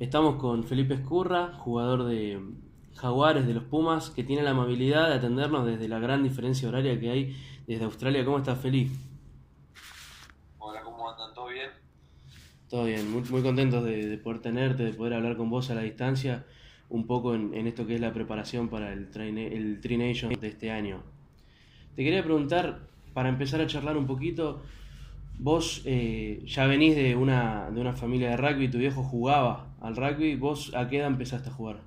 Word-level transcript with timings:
Estamos 0.00 0.36
con 0.36 0.62
Felipe 0.62 0.94
Escurra, 0.94 1.54
jugador 1.54 2.04
de 2.04 2.40
Jaguares 2.94 3.48
de 3.48 3.54
los 3.54 3.64
Pumas, 3.64 4.10
que 4.10 4.22
tiene 4.22 4.44
la 4.44 4.50
amabilidad 4.50 5.08
de 5.08 5.16
atendernos 5.16 5.66
desde 5.66 5.88
la 5.88 5.98
gran 5.98 6.22
diferencia 6.22 6.68
horaria 6.68 7.00
que 7.00 7.10
hay 7.10 7.36
desde 7.66 7.84
Australia. 7.84 8.24
¿Cómo 8.24 8.38
estás, 8.38 8.60
Felipe? 8.60 8.92
Hola, 10.60 10.82
¿cómo 10.82 11.10
andan? 11.10 11.34
¿Todo 11.34 11.48
bien? 11.48 11.70
Todo 12.68 12.84
bien, 12.84 13.10
muy, 13.10 13.22
muy 13.28 13.42
contentos 13.42 13.82
de, 13.82 14.18
poder 14.18 14.40
tenerte, 14.40 14.84
de 14.84 14.92
poder 14.92 15.14
hablar 15.14 15.36
con 15.36 15.50
vos 15.50 15.68
a 15.70 15.74
la 15.74 15.80
distancia 15.80 16.46
un 16.90 17.08
poco 17.08 17.34
en, 17.34 17.66
esto 17.66 17.84
que 17.84 17.96
es 17.96 18.00
la 18.00 18.12
preparación 18.12 18.68
para 18.68 18.92
el, 18.92 19.08
el 19.16 19.80
Tri 19.80 19.96
Nation 19.96 20.32
de 20.32 20.46
este 20.46 20.70
año. 20.70 21.02
Te 21.96 22.04
quería 22.04 22.22
preguntar, 22.22 22.82
para 23.14 23.30
empezar 23.30 23.60
a 23.60 23.66
charlar 23.66 23.96
un 23.96 24.06
poquito, 24.06 24.62
vos 25.40 25.82
eh, 25.86 26.40
ya 26.46 26.68
venís 26.68 26.94
de 26.94 27.16
una, 27.16 27.68
de 27.72 27.80
una 27.80 27.94
familia 27.94 28.30
de 28.30 28.36
rugby, 28.36 28.70
tu 28.70 28.78
viejo 28.78 29.02
jugaba 29.02 29.67
al 29.80 29.96
rugby, 29.96 30.36
¿vos 30.36 30.72
a 30.74 30.88
qué 30.88 30.98
edad 30.98 31.08
empezaste 31.08 31.50
a 31.50 31.52
jugar? 31.52 31.80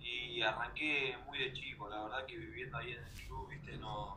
Y 0.00 0.40
arranqué 0.42 1.16
muy 1.26 1.38
de 1.38 1.52
chico, 1.52 1.88
la 1.88 2.02
verdad 2.02 2.26
que 2.26 2.36
viviendo 2.36 2.76
ahí 2.76 2.92
en 2.92 2.98
el 2.98 3.26
club, 3.26 3.48
viste, 3.48 3.76
no, 3.78 4.16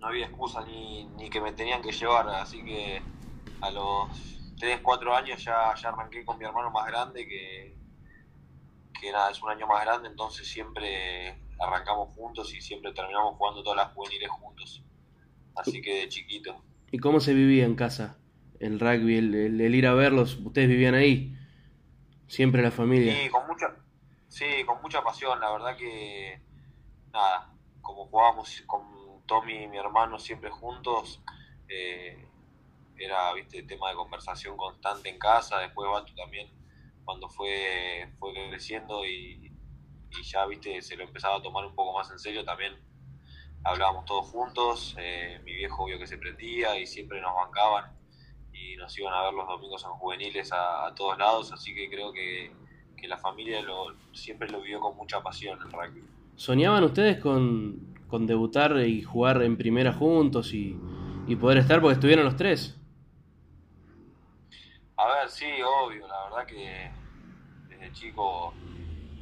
no 0.00 0.06
había 0.06 0.26
excusa 0.26 0.64
ni, 0.64 1.04
ni 1.16 1.30
que 1.30 1.40
me 1.40 1.52
tenían 1.52 1.82
que 1.82 1.92
llevar, 1.92 2.28
así 2.28 2.62
que 2.64 3.02
a 3.60 3.70
los 3.70 4.54
3, 4.58 4.80
4 4.82 5.16
años 5.16 5.42
ya, 5.42 5.74
ya 5.74 5.88
arranqué 5.88 6.24
con 6.24 6.38
mi 6.38 6.44
hermano 6.44 6.70
más 6.70 6.86
grande, 6.86 7.26
que, 7.26 7.74
que 9.00 9.12
nada, 9.12 9.30
es 9.30 9.42
un 9.42 9.50
año 9.50 9.66
más 9.66 9.84
grande, 9.84 10.08
entonces 10.08 10.46
siempre 10.46 11.38
arrancamos 11.60 12.10
juntos 12.14 12.52
y 12.54 12.60
siempre 12.60 12.92
terminamos 12.92 13.36
jugando 13.36 13.62
todas 13.62 13.76
las 13.76 13.92
juveniles 13.94 14.30
juntos. 14.30 14.82
Así 15.56 15.80
que 15.82 16.02
de 16.02 16.08
chiquito. 16.08 16.62
¿Y 16.92 16.98
cómo 16.98 17.20
se 17.20 17.34
vivía 17.34 17.64
en 17.64 17.74
casa 17.74 18.16
el 18.60 18.80
rugby, 18.80 19.18
el, 19.18 19.74
ir 19.74 19.86
a 19.86 19.94
verlos? 19.94 20.38
¿Ustedes 20.44 20.68
vivían 20.68 20.94
ahí? 20.94 21.36
Siempre 22.26 22.62
la 22.62 22.70
familia. 22.70 23.14
Sí, 23.14 23.28
con 23.30 23.46
mucha, 23.46 23.74
sí, 24.28 24.46
con 24.66 24.82
mucha 24.82 25.02
pasión. 25.02 25.40
La 25.40 25.50
verdad 25.52 25.76
que, 25.76 26.40
nada, 27.12 27.52
como 27.80 28.06
jugábamos 28.06 28.62
con 28.66 28.82
Tommy 29.26 29.64
y 29.64 29.68
mi 29.68 29.78
hermano 29.78 30.18
siempre 30.18 30.50
juntos, 30.50 31.22
eh, 31.68 32.26
era, 32.98 33.32
viste, 33.34 33.62
tema 33.62 33.90
de 33.90 33.96
conversación 33.96 34.56
constante 34.56 35.08
en 35.08 35.18
casa. 35.18 35.58
Después 35.60 35.88
Batu 35.90 36.14
también, 36.14 36.50
cuando 37.04 37.28
fue, 37.28 38.12
fue 38.18 38.32
creciendo 38.50 39.06
y, 39.06 39.52
ya, 40.24 40.44
viste, 40.46 40.82
se 40.82 40.96
lo 40.96 41.04
empezaba 41.04 41.36
a 41.36 41.42
tomar 41.42 41.64
un 41.64 41.74
poco 41.74 41.96
más 41.96 42.10
en 42.10 42.18
serio, 42.18 42.44
también 42.44 42.76
hablábamos 43.64 44.04
todos 44.04 44.26
juntos, 44.26 44.96
eh, 44.98 45.40
mi 45.44 45.52
viejo 45.52 45.84
vio 45.84 45.98
que 45.98 46.06
se 46.06 46.18
prendía 46.18 46.78
y 46.78 46.86
siempre 46.86 47.20
nos 47.20 47.34
bancaban 47.34 47.97
y 48.60 48.76
nos 48.76 48.96
iban 48.98 49.14
a 49.14 49.22
ver 49.22 49.34
los 49.34 49.46
domingos 49.46 49.84
en 49.84 49.90
juveniles 49.90 50.50
a, 50.52 50.92
todos 50.94 51.18
lados, 51.18 51.52
así 51.52 51.74
que 51.74 51.88
creo 51.88 52.12
que, 52.12 52.52
la 53.06 53.16
familia 53.16 53.62
lo, 53.62 53.94
siempre 54.12 54.50
lo 54.50 54.60
vio 54.60 54.80
con 54.80 54.96
mucha 54.96 55.22
pasión 55.22 55.58
el 55.62 55.72
rugby. 55.72 56.04
¿Soñaban 56.34 56.84
ustedes 56.84 57.18
con, 57.18 57.94
debutar 58.26 58.76
y 58.80 59.02
jugar 59.02 59.40
en 59.42 59.56
primera 59.56 59.92
juntos 59.92 60.52
y, 60.52 60.76
y, 61.26 61.36
poder 61.36 61.58
estar 61.58 61.80
porque 61.80 61.94
estuvieron 61.94 62.24
los 62.24 62.36
tres? 62.36 62.76
A 64.96 65.06
ver, 65.06 65.28
sí, 65.28 65.46
obvio, 65.64 66.08
la 66.08 66.24
verdad 66.24 66.46
que 66.46 66.90
desde 67.68 67.92
chico 67.92 68.52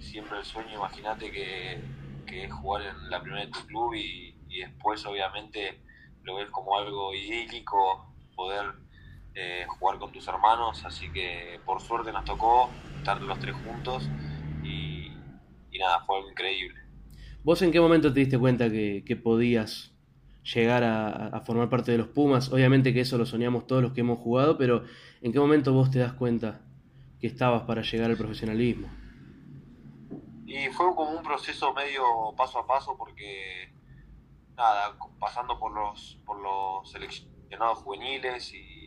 siempre 0.01 0.39
el 0.39 0.45
sueño, 0.45 0.75
imagínate 0.77 1.31
que, 1.31 1.81
es 2.27 2.53
jugar 2.53 2.83
en 2.83 3.11
la 3.11 3.21
primera 3.21 3.45
de 3.45 3.53
tu 3.53 3.67
club 3.67 3.95
y, 3.95 4.35
después 4.49 5.05
obviamente 5.05 5.83
lo 6.23 6.37
ves 6.37 6.51
como 6.51 6.79
algo 6.79 7.15
idílico, 7.15 8.11
poder 8.35 8.73
eh, 9.39 9.67
jugar 9.69 9.99
con 9.99 10.11
tus 10.13 10.27
hermanos, 10.29 10.83
así 10.87 11.13
que 11.13 11.61
por 11.67 11.83
suerte 11.83 12.11
nos 12.11 12.25
tocó 12.25 12.71
estar 12.97 13.21
los 13.21 13.39
tres 13.39 13.55
juntos 13.55 14.09
y, 14.65 15.11
nada, 15.79 16.01
fue 16.07 16.17
algo 16.17 16.31
increíble. 16.31 16.81
¿Vos 17.45 17.61
en 17.61 17.71
qué 17.71 17.79
momento 17.79 18.11
te 18.15 18.21
diste 18.21 18.39
cuenta 18.39 18.71
que, 18.71 19.21
podías 19.23 19.93
llegar 20.43 20.85
a, 20.85 21.27
a, 21.27 21.41
formar 21.43 21.69
parte 21.69 21.93
de 21.93 21.99
los 21.99 22.09
Pumas? 22.09 22.51
Obviamente 22.51 22.95
que 22.95 23.01
eso 23.01 23.19
lo 23.19 23.27
soñamos 23.27 23.67
todos 23.67 23.83
los 23.83 23.93
que 23.93 24.01
hemos 24.01 24.19
jugado, 24.21 24.57
pero 24.57 24.85
¿en 25.21 25.33
qué 25.33 25.39
momento 25.39 25.75
vos 25.75 25.91
te 25.91 25.99
das 25.99 26.15
cuenta 26.15 26.63
que 27.21 27.27
estabas 27.27 27.65
para 27.65 27.83
llegar 27.83 28.11
al 28.11 28.17
profesionalismo? 28.17 28.89
Y 30.47 30.69
fue 30.71 30.87
como 30.95 31.11
un 31.11 31.23
proceso 31.23 31.75
medio 31.75 32.03
paso 32.39 32.61
a 32.61 32.67
paso 32.67 32.97
porque, 32.97 33.71
nada, 34.57 34.97
pasando 35.21 35.59
por 35.59 35.75
los, 35.75 36.19
por 36.25 36.41
los 36.41 36.91
seleccionados 36.91 37.81
juveniles 37.81 38.55
y, 38.55 38.86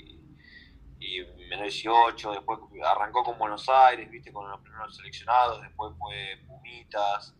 y 0.99 1.21
menos 1.49 1.63
18, 1.63 2.31
después 2.33 2.59
arrancó 2.85 3.23
con 3.23 3.37
Buenos 3.37 3.67
Aires, 3.69 4.09
viste, 4.09 4.31
con 4.31 4.49
los 4.49 4.59
primeros 4.61 4.95
seleccionados, 4.95 5.61
después 5.61 5.93
fue 5.97 6.37
Pumitas, 6.47 7.35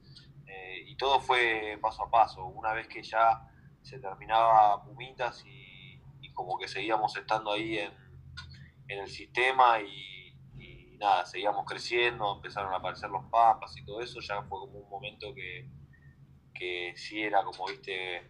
eh, 0.47 0.83
y 0.87 0.95
todo 0.95 1.19
fue 1.19 1.77
paso 1.81 2.03
a 2.03 2.09
paso. 2.09 2.45
Una 2.45 2.73
vez 2.73 2.87
que 2.87 3.03
ya 3.03 3.47
se 3.81 3.99
terminaba 3.99 4.83
Pumitas 4.83 5.43
y, 5.45 6.01
y 6.21 6.33
como 6.33 6.57
que 6.57 6.67
seguíamos 6.67 7.15
estando 7.15 7.51
ahí 7.51 7.77
en, 7.77 7.91
en 8.87 8.99
el 8.99 9.07
sistema 9.07 9.79
y 9.81 10.09
nada, 10.99 11.25
seguíamos 11.25 11.65
creciendo, 11.65 12.35
empezaron 12.35 12.73
a 12.73 12.77
aparecer 12.77 13.09
los 13.09 13.25
papas 13.25 13.75
y 13.77 13.85
todo 13.85 14.01
eso, 14.01 14.19
ya 14.19 14.41
fue 14.43 14.59
como 14.59 14.79
un 14.79 14.89
momento 14.89 15.33
que, 15.33 15.67
que 16.53 16.93
sí 16.95 17.23
era 17.23 17.43
como, 17.43 17.65
viste, 17.67 18.29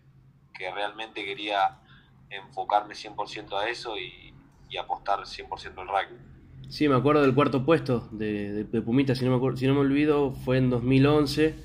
que 0.53 0.71
realmente 0.71 1.25
quería 1.25 1.79
enfocarme 2.29 2.93
100% 2.93 3.59
a 3.59 3.67
eso 3.67 3.97
y, 3.97 4.28
apostar 4.77 5.19
100% 5.19 5.77
al 5.77 5.87
rugby. 5.87 6.17
Sí, 6.69 6.87
me 6.87 6.95
acuerdo 6.95 7.23
del 7.23 7.33
cuarto 7.33 7.65
puesto 7.65 8.07
de, 8.11 8.63
de, 8.63 8.81
Pumita, 8.81 9.15
si 9.15 9.25
no, 9.25 9.31
me 9.31 9.37
acuerdo, 9.37 9.57
si 9.57 9.65
no 9.65 9.73
me 9.73 9.79
olvido, 9.79 10.31
fue 10.31 10.57
en 10.57 10.69
2011. 10.69 11.55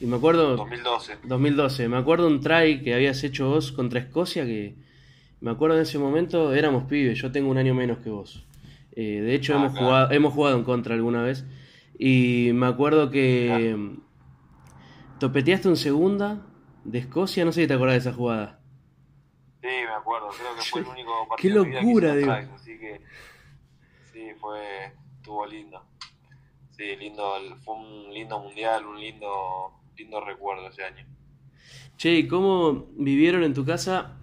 Y 0.00 0.06
me 0.06 0.16
acuerdo... 0.16 0.56
2012. 0.56 1.18
2012. 1.24 1.88
Me 1.88 1.96
acuerdo 1.96 2.26
un 2.26 2.40
try 2.40 2.82
que 2.82 2.94
habías 2.94 3.24
hecho 3.24 3.48
vos 3.48 3.72
contra 3.72 4.00
Escocia 4.00 4.44
que... 4.44 4.76
Me 5.40 5.50
acuerdo 5.50 5.76
en 5.76 5.82
ese 5.82 5.98
momento 5.98 6.54
éramos 6.54 6.84
pibes, 6.84 7.18
yo 7.18 7.30
tengo 7.32 7.50
un 7.50 7.58
año 7.58 7.74
menos 7.74 7.98
que 7.98 8.10
vos. 8.10 8.46
Eh, 8.92 9.20
de 9.20 9.34
hecho, 9.34 9.54
ah, 9.54 9.56
hemos, 9.56 9.78
jugado, 9.78 10.10
hemos 10.10 10.34
jugado 10.34 10.56
en 10.56 10.64
contra 10.64 10.94
alguna 10.94 11.22
vez. 11.22 11.46
Y 11.98 12.50
me 12.52 12.66
acuerdo 12.66 13.10
que 13.10 13.96
topeteaste 15.18 15.68
un 15.68 15.76
segunda 15.76 16.42
de 16.84 16.98
Escocia, 16.98 17.44
no 17.44 17.52
sé 17.52 17.62
si 17.62 17.66
te 17.66 17.74
acordás 17.74 17.94
de 17.94 18.10
esa 18.10 18.12
jugada. 18.12 18.60
Acuerdo, 19.96 20.28
creo 20.28 20.54
que 20.56 20.62
fue 20.62 20.80
el 20.80 20.86
único 20.86 21.28
partido 21.28 21.64
Qué 21.64 21.70
locura, 21.70 22.14
de 22.14 22.30
así 22.30 22.78
que 22.78 23.00
sí, 24.12 24.28
fue, 24.40 24.92
estuvo 25.16 25.46
lindo. 25.46 25.82
Sí, 26.70 26.96
lindo, 26.96 27.34
fue 27.64 27.74
un 27.74 28.12
lindo 28.12 28.38
mundial, 28.38 28.86
un 28.86 29.00
lindo, 29.00 29.72
lindo 29.96 30.20
recuerdo 30.20 30.68
ese 30.68 30.84
año. 30.84 31.06
Che, 31.96 32.12
¿y 32.12 32.28
cómo 32.28 32.86
vivieron 32.96 33.42
en 33.42 33.54
tu 33.54 33.64
casa 33.64 34.16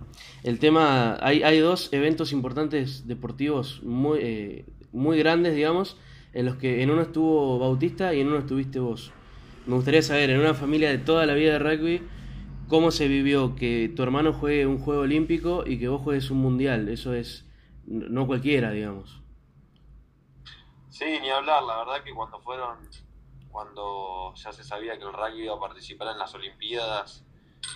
el 0.44 0.60
tema, 0.60 1.18
hay, 1.22 1.42
hay 1.42 1.60
dos 1.60 1.90
eventos 1.94 2.34
importantes 2.34 3.08
deportivos 3.08 3.82
muy, 3.84 4.20
eh, 4.22 4.66
muy 4.92 5.18
grandes, 5.18 5.56
digamos, 5.56 5.98
en 6.34 6.46
los 6.46 6.58
que 6.58 6.84
en 6.84 6.92
uno 6.92 7.02
estuvo 7.02 7.60
Bautista 7.60 8.14
y 8.14 8.20
en 8.20 8.28
uno 8.28 8.40
estuviste 8.40 8.80
vos. 8.80 9.14
Me 9.66 9.76
gustaría 9.76 10.02
saber, 10.02 10.30
en 10.30 10.42
una 10.42 10.54
familia 10.54 10.90
de 10.90 10.98
toda 10.98 11.26
la 11.26 11.34
vida 11.34 11.54
de 11.54 11.60
rugby, 11.60 12.02
cómo 12.74 12.90
se 12.90 13.08
vivió 13.08 13.54
que 13.56 13.94
tu 13.96 14.02
hermano 14.02 14.34
juegue 14.34 14.66
un 14.66 14.80
juego 14.80 15.04
olímpico 15.04 15.64
y 15.64 15.78
que 15.78 15.88
vos 15.90 16.02
juegues 16.02 16.32
un 16.32 16.40
mundial. 16.40 16.90
Eso 16.90 17.14
es 17.14 17.46
no 17.86 18.26
cualquiera, 18.26 18.72
digamos. 18.72 19.22
Sí, 20.90 21.06
ni 21.22 21.30
hablar. 21.30 21.62
La 21.62 21.78
verdad 21.78 22.04
que 22.04 22.12
cuando 22.16 22.40
fueron, 22.40 22.90
cuando 23.52 24.34
ya 24.34 24.52
se 24.52 24.64
sabía 24.64 24.98
que 24.98 25.04
el 25.04 25.14
rugby 25.14 25.44
iba 25.44 25.54
a 25.54 25.60
participar 25.60 26.14
en 26.14 26.18
las 26.18 26.34
Olimpiadas, 26.34 27.24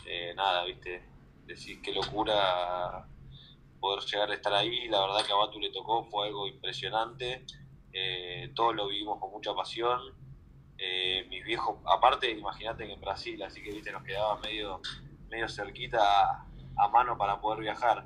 eh, 0.08 0.34
nada, 0.35 0.66
viste, 0.66 1.08
decir 1.46 1.79
qué 1.79 1.94
locura 1.94 3.06
poder 3.79 4.03
llegar 4.03 4.31
a 4.31 4.34
estar 4.34 4.53
ahí. 4.56 4.88
La 4.88 5.02
verdad 5.02 5.24
que 5.24 5.31
a 5.31 5.35
Batu 5.35 5.59
le 5.59 5.70
tocó, 5.70 6.05
fue 6.05 6.26
algo 6.26 6.47
impresionante. 6.47 7.46
Eh, 7.93 8.52
todos 8.55 8.76
lo 8.76 8.88
vivimos 8.88 9.20
con 9.20 9.29
mucha 9.29 9.53
pasión. 9.53 10.02
Eh, 10.78 11.26
mis 11.29 11.44
viejos, 11.44 11.78
aparte, 11.85 12.29
imagínate 12.32 12.85
que 12.85 12.94
en 12.94 13.02
Brasil, 13.02 13.41
así 13.44 13.64
que 13.64 13.72
viste, 13.72 13.91
nos 13.91 14.03
quedaba 14.03 14.38
medio, 14.40 14.82
medio 15.29 15.50
cerquita 15.50 16.46
a, 16.78 16.88
mano 16.90 17.18
para 17.18 17.40
poder 17.40 17.62
viajar. 17.62 18.06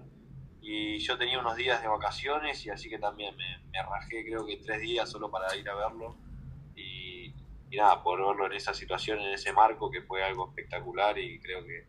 Y 0.62 1.00
yo 1.00 1.18
tenía 1.18 1.40
unos 1.40 1.56
días 1.56 1.82
de 1.82 1.88
vacaciones 1.88 2.66
y 2.66 2.70
así 2.70 2.90
que 2.90 3.00
también 3.00 3.36
me, 3.36 3.60
me 3.72 3.84
rajé, 3.84 4.24
creo 4.26 4.46
que 4.46 4.58
tres 4.58 4.82
días 4.82 5.10
solo 5.10 5.30
para 5.30 5.56
ir 5.56 5.68
a 5.70 5.76
verlo. 5.76 6.16
Y, 6.76 7.34
y 7.72 7.78
nada, 7.78 8.04
por 8.04 8.26
verlo 8.26 8.46
en 8.46 8.54
esa 8.54 8.74
situación, 8.74 9.20
en 9.20 9.34
ese 9.34 9.52
marco, 9.54 9.90
que 9.90 10.02
fue 10.02 10.24
algo 10.24 10.50
espectacular 10.50 11.18
y 11.18 11.40
creo 11.40 11.66
que 11.66 11.86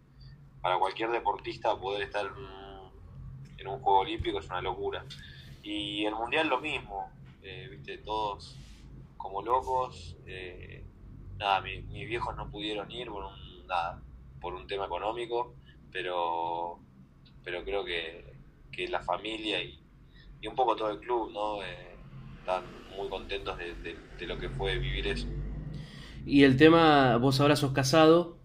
para 0.63 0.79
cualquier 0.79 1.11
deportista 1.11 1.77
poder 1.77 2.03
estar 2.03 2.25
en 3.59 3.69
un, 3.69 3.81
juego 3.81 4.01
olímpico 4.01 4.39
es 4.39 4.47
una 4.47 4.63
locura. 4.63 5.05
Y 5.63 6.05
el 6.05 6.15
mundial 6.15 6.49
lo 6.49 6.61
mismo, 6.61 7.11
eh, 7.43 7.69
viste, 7.71 7.99
todos 7.99 8.57
como 9.23 9.43
locos. 9.43 10.17
Eh, 10.27 10.85
nada, 11.39 11.61
mis 11.61 12.09
viejos 12.09 12.37
no 12.37 12.51
pudieron 12.51 12.91
ir 12.91 13.09
por 13.09 13.25
un, 13.25 13.67
nada, 13.67 14.03
por 14.41 14.55
un 14.55 14.67
tema 14.67 14.87
económico, 14.87 15.55
pero, 15.91 16.81
pero 17.45 17.65
creo 17.65 17.85
que, 17.85 18.35
que 18.71 18.89
la 18.89 19.01
familia 19.01 19.63
y, 19.63 19.81
y, 20.41 20.47
un 20.47 20.55
poco 20.55 20.77
todo 20.77 20.91
el 20.91 20.99
club, 20.99 21.31
¿no? 21.33 21.63
Eh, 21.63 21.97
están 22.39 22.65
muy 22.97 23.09
contentos 23.09 23.57
de, 23.57 23.75
de, 24.19 24.27
lo 24.27 24.39
que 24.39 24.49
fue 24.49 24.79
vivir 24.79 25.07
eso. 25.07 25.27
Y 26.27 26.45
el 26.45 26.57
tema, 26.57 27.17
vos 27.17 27.41
ahora 27.41 27.57
sos 27.57 27.73
casado, 27.73 28.39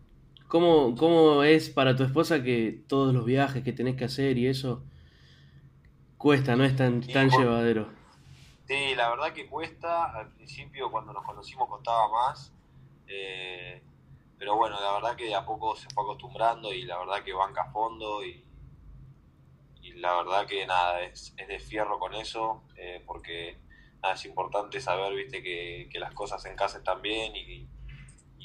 ¿cómo, 0.48 0.96
¿cómo 0.96 1.44
es 1.44 1.70
para 1.70 1.96
tu 1.96 2.04
esposa 2.04 2.44
que 2.44 2.84
todos 2.88 3.14
los 3.14 3.26
viajes 3.26 3.64
que 3.64 3.74
tenés 3.74 3.96
que 3.96 4.06
hacer 4.06 4.38
y 4.38 4.48
eso 4.48 4.84
cuesta, 6.18 6.56
no 6.56 6.64
es 6.64 6.76
tan, 6.76 7.02
tan 7.02 7.30
llevadero? 7.30 7.97
Sí, 8.68 8.96
la 8.96 9.10
verdad 9.10 9.32
que 9.32 9.48
cuesta, 9.48 10.12
al 10.12 10.34
principio 10.34 10.92
cuando 10.92 11.14
nos 11.14 11.24
conocimos 11.24 11.70
costaba 11.70 12.10
más, 12.10 12.52
eh, 13.08 13.82
pero 14.38 14.58
bueno, 14.58 14.78
la 14.82 14.92
verdad 14.92 15.16
que 15.16 15.24
de 15.24 15.36
a 15.36 15.46
poco 15.46 15.78
se 15.78 15.88
fue 15.92 16.04
acostumbrando 16.04 16.74
y 16.74 16.82
la 16.84 16.98
verdad 16.98 17.24
que 17.24 17.32
banca 17.32 17.62
a 17.62 17.72
fondo 17.72 18.26
y, 18.26 18.44
la 19.96 20.14
verdad 20.16 20.46
que 20.46 20.66
nada, 20.68 21.02
es, 21.02 21.34
es 21.38 21.48
de 21.48 21.60
fierro 21.60 21.98
con 21.98 22.14
eso, 22.14 22.62
eh, 22.76 23.02
porque 23.08 23.58
es 24.14 24.26
importante 24.26 24.82
saber, 24.82 25.16
viste, 25.16 25.42
que, 25.42 25.90
las 26.00 26.14
cosas 26.14 26.44
en 26.46 26.56
casa 26.56 26.80
están 26.80 27.02
bien 27.02 27.36
y, 27.36 27.68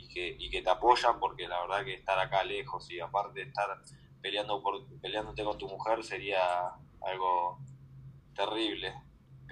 que, 0.08 0.36
y 0.38 0.50
que 0.50 0.62
te 0.62 0.70
apoyan, 0.70 1.18
porque 1.18 1.48
la 1.48 1.60
verdad 1.62 1.84
que 1.84 1.94
estar 1.94 2.18
acá 2.18 2.44
lejos 2.44 2.90
y 2.90 3.00
aparte 3.00 3.42
estar 3.42 3.82
peleando 4.20 4.62
por, 4.62 4.86
peleándote 5.00 5.42
con 5.44 5.58
tu 5.58 5.68
mujer 5.68 6.04
sería 6.04 6.70
algo 7.00 7.58
terrible. 8.34 8.94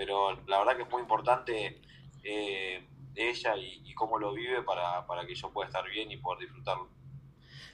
Pero 0.00 0.32
la 0.46 0.60
verdad 0.60 0.76
que 0.76 0.84
es 0.84 0.90
muy 0.90 1.02
importante 1.02 1.78
eh, 2.24 2.82
ella 3.14 3.54
y, 3.58 3.92
cómo 3.92 4.18
lo 4.18 4.32
vive 4.32 4.62
para, 4.62 5.06
para 5.06 5.26
que 5.26 5.34
yo 5.34 5.50
pueda 5.50 5.66
estar 5.66 5.86
bien 5.90 6.10
y 6.10 6.16
poder 6.16 6.40
disfrutarlo. 6.40 6.88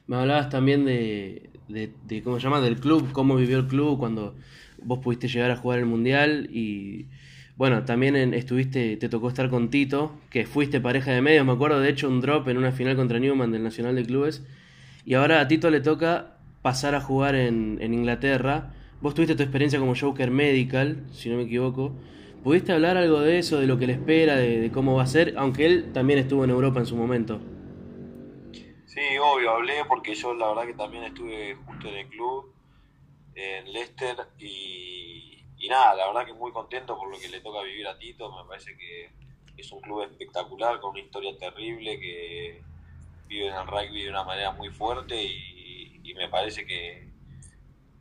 Me 0.08 0.16
hablabas 0.16 0.48
también 0.48 0.84
de, 0.84 1.50
de, 1.68 2.22
¿cómo 2.24 2.40
se 2.40 2.42
llama? 2.42 2.60
Del 2.60 2.80
club, 2.80 3.12
cómo 3.12 3.36
vivió 3.36 3.58
el 3.58 3.68
club 3.68 3.96
cuando 3.96 4.34
vos 4.82 4.98
pudiste 4.98 5.28
llegar 5.28 5.52
a 5.52 5.56
jugar 5.56 5.78
el 5.78 5.86
Mundial 5.86 6.48
y 6.50 7.06
bueno, 7.56 7.84
también 7.84 8.16
estuviste, 8.34 8.96
te 8.96 9.08
tocó 9.08 9.28
estar 9.28 9.48
con 9.48 9.70
Tito, 9.70 10.18
que 10.30 10.46
fuiste 10.46 10.80
pareja 10.80 11.12
de 11.12 11.22
medios, 11.22 11.46
me 11.46 11.52
acuerdo 11.52 11.78
de 11.78 11.90
hecho 11.90 12.08
un 12.08 12.20
drop 12.20 12.48
en 12.48 12.58
una 12.58 12.72
final 12.72 12.96
contra 12.96 13.20
Newman 13.20 13.52
del 13.52 13.62
Nacional 13.62 13.94
de 13.94 14.04
Clubes. 14.04 14.42
Y 15.04 15.14
ahora 15.14 15.40
a 15.40 15.46
Tito 15.46 15.70
le 15.70 15.80
toca 15.80 16.38
pasar 16.62 16.96
a 16.96 17.00
jugar 17.00 17.36
en, 17.36 17.78
Inglaterra. 17.80 18.74
Vos 19.00 19.14
tuviste 19.14 19.34
tu 19.34 19.42
experiencia 19.42 19.78
como 19.78 19.94
Joker 19.94 20.30
Medical, 20.30 21.04
si 21.12 21.28
no 21.28 21.36
me 21.36 21.44
equivoco. 21.44 21.92
¿Pudiste 22.42 22.72
hablar 22.72 22.96
algo 22.96 23.20
de 23.20 23.38
eso, 23.38 23.58
de 23.58 23.66
lo 23.66 23.78
que 23.78 23.86
le 23.86 23.94
espera, 23.94 24.36
de, 24.36 24.70
cómo 24.72 24.94
va 24.94 25.02
a 25.02 25.06
ser? 25.06 25.34
Aunque 25.36 25.66
él 25.66 25.92
también 25.92 26.18
estuvo 26.18 26.44
en 26.44 26.50
Europa 26.50 26.80
en 26.80 26.86
su 26.86 26.96
momento. 26.96 27.40
Sí, 28.86 29.00
obvio, 29.20 29.50
hablé 29.50 29.84
porque 29.88 30.14
yo 30.14 30.34
la 30.34 30.48
verdad 30.48 30.66
que 30.66 30.74
también 30.74 31.04
estuve 31.04 31.54
justo 31.66 31.88
en 31.88 31.96
el 31.96 32.08
club, 32.08 32.54
en 33.34 33.72
Leicester, 33.72 34.16
y 34.38 35.26
nada, 35.68 35.94
la 35.94 36.06
verdad 36.06 36.26
que 36.26 36.32
muy 36.32 36.52
contento 36.52 36.96
por 36.96 37.10
lo 37.10 37.18
que 37.18 37.28
le 37.28 37.40
toca 37.40 37.62
vivir 37.62 37.86
a 37.86 37.98
Tito, 37.98 38.30
me 38.30 38.48
parece 38.48 38.76
que 38.76 39.10
es 39.56 39.72
un 39.72 39.80
club 39.80 40.02
espectacular, 40.02 40.80
con 40.80 40.90
una 40.90 41.00
historia 41.00 41.36
terrible, 41.38 41.98
que 41.98 42.62
vive 43.26 43.48
en 43.48 43.54
el 43.54 43.66
rugby 43.66 44.04
de 44.04 44.10
una 44.10 44.24
manera 44.24 44.52
muy 44.52 44.70
fuerte 44.70 45.22
y, 45.22 46.14
me 46.14 46.28
parece 46.30 46.64
que, 46.64 47.10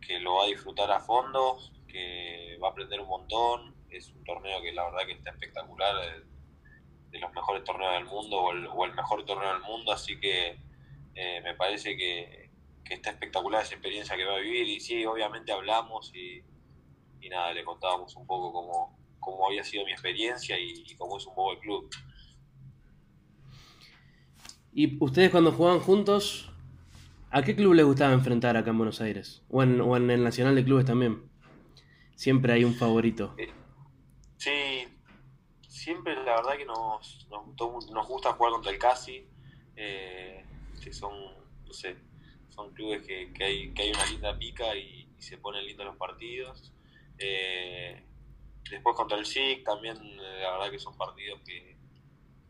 que, 0.05 0.19
lo 0.19 0.35
va 0.35 0.43
a 0.43 0.47
disfrutar 0.47 0.91
a 0.91 0.99
fondo, 0.99 1.57
que 1.87 2.57
va 2.61 2.69
a 2.69 2.71
aprender 2.71 2.99
un 2.99 3.07
montón, 3.07 3.75
es 3.89 4.09
un 4.09 4.23
torneo 4.23 4.61
que 4.61 4.73
la 4.73 4.85
verdad 4.85 5.05
que 5.05 5.13
está 5.13 5.31
espectacular, 5.31 5.95
de, 7.11 7.19
los 7.19 7.31
mejores 7.31 7.63
torneos 7.63 7.93
del 7.93 8.05
mundo 8.05 8.37
o 8.37 8.85
el, 8.85 8.93
mejor 8.93 9.25
torneo 9.25 9.53
del 9.53 9.61
mundo, 9.61 9.93
así 9.93 10.19
que 10.19 10.59
eh, 11.15 11.41
me 11.41 11.55
parece 11.55 11.95
que, 11.95 12.49
está 12.89 13.09
espectacular 13.09 13.63
esa 13.63 13.73
experiencia 13.73 14.15
que 14.15 14.25
va 14.25 14.35
a 14.35 14.39
vivir 14.39 14.67
y 14.67 14.79
sí, 14.79 15.05
obviamente 15.05 15.51
hablamos 15.51 16.13
y 16.13 16.43
y 17.25 17.29
nada, 17.29 17.53
le 17.53 17.63
contábamos 17.63 18.15
un 18.15 18.27
poco 18.27 18.97
cómo, 19.19 19.47
había 19.47 19.63
sido 19.63 19.83
mi 19.83 19.91
experiencia 19.91 20.59
y, 20.59 20.95
cómo 20.95 21.17
es 21.17 21.25
un 21.25 21.33
poco 21.33 21.53
el 21.53 21.59
club. 21.59 21.89
¿Y 24.71 25.03
ustedes 25.03 25.31
cuando 25.31 25.51
jugaban 25.51 25.79
juntos, 25.79 26.51
a 27.35 27.41
qué 27.41 27.53
club 27.53 27.73
les 27.73 27.85
gustaba 27.85 28.13
enfrentar 28.13 28.55
acá 28.55 28.69
en 28.69 28.77
Buenos 28.77 29.01
Aires? 29.01 29.43
¿O 29.49 29.61
en, 29.61 29.81
o 29.81 29.97
en 29.97 30.09
el 30.09 30.23
Nacional 30.23 30.55
de 30.55 30.63
Clubes 30.63 30.85
también? 30.85 31.29
Siempre 32.15 32.53
hay 32.53 32.63
un 32.63 32.73
favorito. 32.73 33.35
Eh, 33.37 33.51
sí, 34.37 34.87
siempre 35.67 36.15
la 36.15 36.37
verdad 36.37 36.55
que 36.55 36.63
nos, 36.63 37.27
nos, 37.29 38.07
gusta 38.07 38.31
jugar 38.31 38.53
contra 38.53 38.71
el 38.71 38.79
Casi, 38.79 39.27
eh, 39.75 40.45
son, 40.91 41.11
no 41.65 41.73
sé, 41.73 41.97
son 42.51 42.73
clubes 42.73 43.05
que, 43.05 43.29
hay, 43.43 43.73
que 43.73 43.81
hay 43.81 43.91
una 43.91 44.05
linda 44.05 44.39
pica 44.39 44.73
y, 44.73 45.05
se 45.19 45.37
ponen 45.37 45.65
lindos 45.65 45.87
los 45.87 45.97
partidos. 45.97 46.71
Eh, 47.17 48.01
después 48.69 48.95
contra 48.95 49.17
el 49.17 49.25
SIC 49.25 49.65
también, 49.65 49.97
la 50.17 50.51
verdad 50.51 50.71
que 50.71 50.79
son 50.79 50.95
partidos 50.95 51.41
que, 51.41 51.75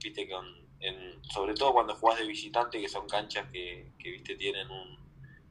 viste, 0.03 0.29
con, 0.29 0.45
en, 0.79 1.23
sobre 1.23 1.53
todo 1.53 1.73
cuando 1.73 1.95
jugás 1.95 2.19
de 2.19 2.27
visitante, 2.27 2.79
que 2.79 2.89
son 2.89 3.07
canchas 3.07 3.47
que, 3.51 3.91
viste, 4.03 4.35
tienen 4.35 4.67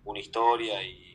una 0.04 0.18
historia 0.18 0.82
y, 0.82 1.10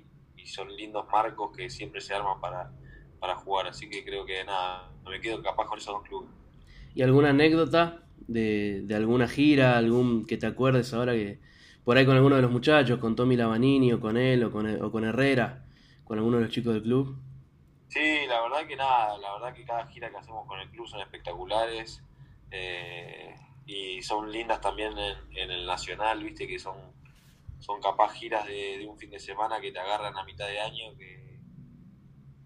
son 0.45 0.75
lindos 0.75 1.05
marcos 1.11 1.55
que 1.55 1.69
siempre 1.69 2.01
se 2.01 2.11
arman 2.15 2.41
para, 2.41 2.71
para 3.19 3.35
jugar. 3.35 3.67
Así 3.67 3.87
que 3.87 4.03
creo 4.03 4.25
que 4.25 4.43
nada, 4.43 4.91
me 5.07 5.21
quedo 5.21 5.43
capaz 5.43 5.67
con 5.67 5.77
esos 5.77 5.93
dos 5.93 6.03
clubes. 6.07 6.31
¿Y 6.95 7.03
alguna 7.03 7.29
anécdota 7.29 8.01
de, 8.27 8.87
alguna 8.95 9.27
gira, 9.27 9.77
algún 9.77 10.25
que 10.25 10.37
te 10.37 10.47
acuerdes 10.47 10.91
ahora 10.93 11.13
que 11.13 11.39
por 11.83 11.97
ahí 11.97 12.05
con 12.05 12.15
alguno 12.15 12.35
de 12.35 12.41
los 12.41 12.51
muchachos, 12.51 12.99
con 12.99 13.15
Tommy 13.15 13.35
Lavanini 13.35 13.93
o 13.93 13.99
con 13.99 14.17
él 14.17 14.43
o 14.43 14.51
con, 14.51 14.81
o 14.81 14.91
con 14.91 15.03
Herrera, 15.03 15.65
con 16.03 16.17
alguno 16.17 16.37
de 16.37 16.43
los 16.43 16.51
chicos 16.51 16.73
del 16.73 16.81
club? 16.81 17.15
Sí, 17.89 18.27
la 18.27 18.41
verdad 18.41 18.67
que 18.67 18.75
nada, 18.75 19.17
la 19.17 19.33
verdad 19.33 19.53
que 19.53 19.65
cada 19.65 19.85
gira 19.87 20.09
que 20.11 20.17
hacemos 20.17 20.45
con 20.47 20.59
el 20.59 20.69
club 20.69 20.87
son 20.87 21.01
espectaculares 21.01 22.03
eh, 22.51 23.35
y 23.69 24.01
son 24.01 24.31
lindas 24.31 24.59
también 24.61 24.97
en, 24.97 25.51
el 25.51 25.65
Nacional, 25.67 26.23
viste 26.23 26.47
que 26.47 26.57
son, 26.57 26.75
son 27.59 27.79
capaz 27.79 28.13
giras 28.13 28.47
de, 28.47 28.83
un 28.89 28.97
fin 28.97 29.11
de 29.11 29.19
semana 29.19 29.61
que 29.61 29.71
te 29.71 29.79
agarran 29.79 30.17
a 30.17 30.23
mitad 30.23 30.47
de 30.47 30.59
año, 30.59 30.97
que, 30.97 31.39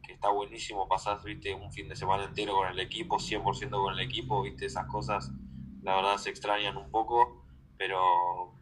que 0.03 0.13
está 0.13 0.29
buenísimo 0.29 0.85
pasar, 0.89 1.23
viste, 1.23 1.53
un 1.55 1.71
fin 1.71 1.87
de 1.87 1.95
semana 1.95 2.25
entero 2.25 2.53
con 2.53 2.67
el 2.67 2.79
equipo, 2.79 3.17
100% 3.17 3.69
con 3.69 3.93
el 3.93 4.01
equipo, 4.01 4.41
viste, 4.41 4.65
esas 4.65 4.85
cosas 4.87 5.31
la 5.81 5.95
verdad 5.95 6.17
se 6.17 6.29
extrañan 6.29 6.75
un 6.75 6.91
poco, 6.91 7.45
pero, 7.77 8.53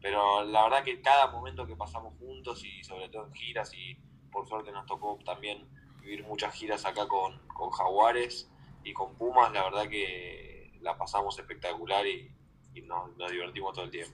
pero 0.00 0.44
la 0.44 0.62
verdad 0.62 0.84
que 0.84 1.00
cada 1.00 1.32
momento 1.32 1.66
que 1.66 1.74
pasamos 1.74 2.14
juntos 2.18 2.64
y 2.64 2.84
sobre 2.84 3.08
todo 3.08 3.26
en 3.26 3.34
giras 3.34 3.72
y 3.74 3.96
por 4.30 4.48
suerte 4.48 4.70
nos 4.70 4.86
tocó 4.86 5.18
también 5.24 5.68
vivir 6.00 6.24
muchas 6.24 6.54
giras 6.54 6.84
acá 6.84 7.08
con, 7.08 7.40
Jaguares 7.72 8.48
y 8.84 8.92
con 8.92 9.16
Pumas, 9.16 9.52
la 9.52 9.64
verdad 9.64 9.88
que 9.88 10.59
la 10.82 10.96
pasamos 10.96 11.38
espectacular 11.38 12.06
y, 12.06 12.30
nos, 12.86 13.30
divertimos 13.30 13.74
todo 13.74 13.84
el 13.84 13.90
tiempo. 13.90 14.12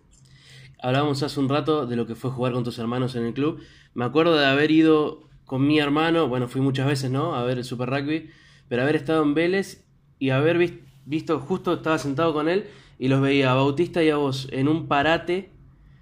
Hablábamos 0.82 1.22
hace 1.22 1.40
un 1.40 1.48
rato 1.48 1.86
de 1.86 1.96
lo 1.96 2.06
que 2.06 2.14
fue 2.14 2.30
jugar 2.30 2.52
con 2.52 2.64
tus 2.64 2.78
hermanos 2.78 3.14
en 3.14 3.24
el 3.24 3.34
club. 3.34 3.62
Me 3.94 4.04
acuerdo 4.04 4.36
de 4.36 4.46
haber 4.46 4.70
ido 4.70 5.28
con 5.44 5.66
mi 5.66 5.78
hermano, 5.78 6.28
bueno, 6.28 6.48
fui 6.48 6.60
muchas 6.60 6.86
veces, 6.86 7.10
¿no? 7.10 7.34
A 7.34 7.44
ver 7.44 7.58
el 7.58 7.64
Super 7.64 7.88
Rugby, 7.88 8.30
pero 8.68 8.82
haber 8.82 8.96
estado 8.96 9.22
en 9.22 9.34
Vélez 9.34 9.84
y 10.18 10.30
haber 10.30 10.58
visto, 11.04 11.40
justo 11.40 11.74
estaba 11.74 11.98
sentado 11.98 12.34
con 12.34 12.48
él 12.48 12.68
y 12.98 13.08
los 13.08 13.20
veía 13.20 13.52
a 13.52 13.54
Bautista 13.54 14.02
y 14.02 14.10
a 14.10 14.16
vos 14.16 14.48
en 14.50 14.68
un 14.68 14.88
parate, 14.88 15.50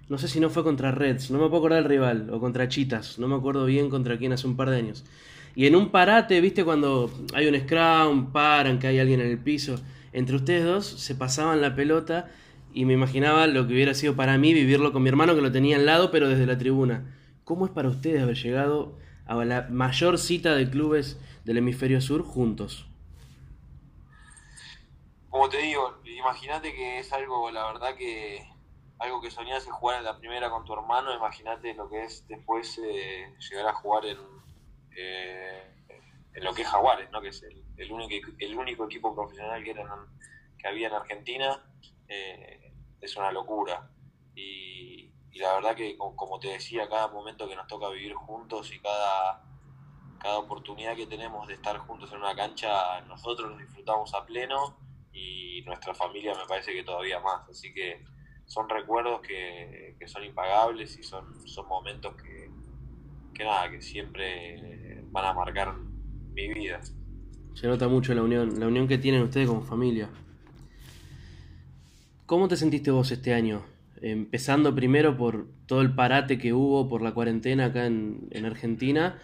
no 0.09 0.17
sé 0.17 0.27
si 0.27 0.39
no 0.39 0.49
fue 0.49 0.63
contra 0.63 0.91
Reds, 0.91 1.31
no 1.31 1.37
me 1.37 1.45
puedo 1.45 1.57
acordar 1.57 1.83
del 1.83 1.89
rival, 1.89 2.29
o 2.31 2.39
contra 2.39 2.67
Chitas, 2.67 3.19
no 3.19 3.27
me 3.27 3.35
acuerdo 3.35 3.65
bien 3.65 3.89
contra 3.89 4.17
quién 4.17 4.33
hace 4.33 4.47
un 4.47 4.55
par 4.55 4.69
de 4.69 4.77
años. 4.77 5.05
Y 5.55 5.67
en 5.67 5.75
un 5.75 5.89
parate, 5.89 6.41
viste, 6.41 6.65
cuando 6.65 7.09
hay 7.33 7.47
un 7.47 7.57
scrum, 7.59 8.31
paran, 8.31 8.77
que 8.77 8.87
hay 8.87 8.99
alguien 8.99 9.21
en 9.21 9.27
el 9.27 9.37
piso, 9.37 9.75
entre 10.15 10.37
ustedes 10.37 10.63
dos 10.63 10.85
se 10.85 11.13
pasaban 11.13 11.59
la 11.59 11.75
pelota 11.75 12.31
y 12.73 12.85
me 12.85 12.93
imaginaba 12.93 13.47
lo 13.47 13.67
que 13.67 13.73
hubiera 13.73 13.93
sido 13.93 14.15
para 14.15 14.37
mí 14.37 14.53
vivirlo 14.53 14.93
con 14.93 15.03
mi 15.03 15.09
hermano 15.09 15.35
que 15.35 15.41
lo 15.41 15.51
tenía 15.51 15.75
al 15.75 15.85
lado, 15.85 16.09
pero 16.09 16.29
desde 16.29 16.45
la 16.45 16.57
tribuna. 16.57 17.13
¿Cómo 17.43 17.65
es 17.65 17.71
para 17.73 17.89
ustedes 17.89 18.23
haber 18.23 18.37
llegado 18.37 18.97
a 19.25 19.35
la 19.43 19.67
mayor 19.69 20.17
cita 20.17 20.55
de 20.55 20.69
clubes 20.69 21.19
del 21.43 21.57
hemisferio 21.57 21.99
sur 21.99 22.23
juntos? 22.23 22.87
Como 25.29 25.49
te 25.49 25.57
digo, 25.57 25.97
imagínate 26.05 26.73
que 26.73 26.99
es 26.99 27.11
algo, 27.11 27.51
la 27.51 27.65
verdad 27.73 27.95
que 27.97 28.41
algo 28.99 29.19
que 29.21 29.29
soñás 29.29 29.65
jugar 29.65 29.97
en 29.97 30.05
la 30.05 30.17
primera 30.17 30.49
con 30.49 30.63
tu 30.63 30.71
hermano, 30.71 31.13
imagínate 31.13 31.73
lo 31.73 31.89
que 31.89 32.05
es 32.05 32.25
después 32.29 32.79
eh, 32.81 33.33
llegar 33.49 33.67
a 33.67 33.73
jugar 33.73 34.05
en 34.05 34.17
eh, 34.95 35.74
en 36.35 36.43
lo 36.43 36.53
que 36.53 36.63
es 36.63 36.67
Jaguares, 36.67 37.09
¿no? 37.11 37.21
que 37.21 37.29
es 37.29 37.43
el, 37.77 37.91
único, 37.91 38.27
el 38.39 38.57
único 38.57 38.85
equipo 38.85 39.15
profesional 39.15 39.63
que, 39.63 39.73
que 39.73 40.67
había 40.67 40.87
en 40.87 40.93
Argentina, 40.93 41.63
eh, 42.09 42.73
es 42.99 43.15
una 43.15 43.31
locura. 43.31 43.89
Y, 44.35 45.11
la 45.35 45.53
verdad 45.55 45.75
que, 45.75 45.97
como 45.97 46.39
te 46.39 46.47
decía, 46.49 46.87
cada 46.87 47.09
momento 47.09 47.47
que 47.47 47.55
nos 47.55 47.67
toca 47.67 47.89
vivir 47.89 48.13
juntos 48.13 48.73
y 48.73 48.79
cada, 48.79 49.43
cada 50.17 50.37
oportunidad 50.37 50.95
que 50.95 51.07
tenemos 51.07 51.47
de 51.47 51.55
estar 51.55 51.77
juntos 51.79 52.09
en 52.13 52.19
una 52.19 52.33
cancha, 52.35 53.01
nosotros 53.01 53.51
lo 53.51 53.57
disfrutamos 53.57 54.13
a 54.13 54.25
pleno 54.25 54.77
y 55.11 55.61
nuestra 55.65 55.93
familia 55.93 56.33
me 56.35 56.45
parece 56.47 56.71
que 56.71 56.83
todavía 56.83 57.19
más. 57.19 57.49
Así 57.49 57.73
que 57.73 58.01
son 58.45 58.69
recuerdos 58.69 59.21
que, 59.21 59.97
que 59.99 60.07
son 60.07 60.23
impagables 60.23 60.97
y 60.97 61.03
son, 61.03 61.45
son 61.45 61.67
momentos 61.67 62.15
que, 62.15 62.49
que 63.33 63.43
nada, 63.43 63.69
que 63.69 63.81
siempre 63.81 65.03
van 65.11 65.25
a 65.25 65.33
marcar 65.33 65.75
mi 66.35 66.53
vida. 66.53 66.81
Se 67.53 67.67
nota 67.67 67.87
mucho 67.87 68.13
la 68.13 68.21
unión, 68.21 68.59
la 68.59 68.67
unión 68.67 68.87
que 68.87 68.97
tienen 68.97 69.21
ustedes 69.23 69.47
como 69.47 69.61
familia. 69.61 70.09
¿Cómo 72.25 72.47
te 72.47 72.57
sentiste 72.57 72.91
vos 72.91 73.11
este 73.11 73.33
año? 73.33 73.63
Empezando 74.01 74.75
primero 74.75 75.15
por 75.15 75.47
todo 75.65 75.81
el 75.81 75.95
parate 75.95 76.37
que 76.37 76.53
hubo 76.53 76.89
por 76.89 77.01
la 77.01 77.13
cuarentena 77.13 77.65
acá 77.65 77.85
en, 77.85 78.27
en 78.31 78.45
Argentina. 78.45 79.19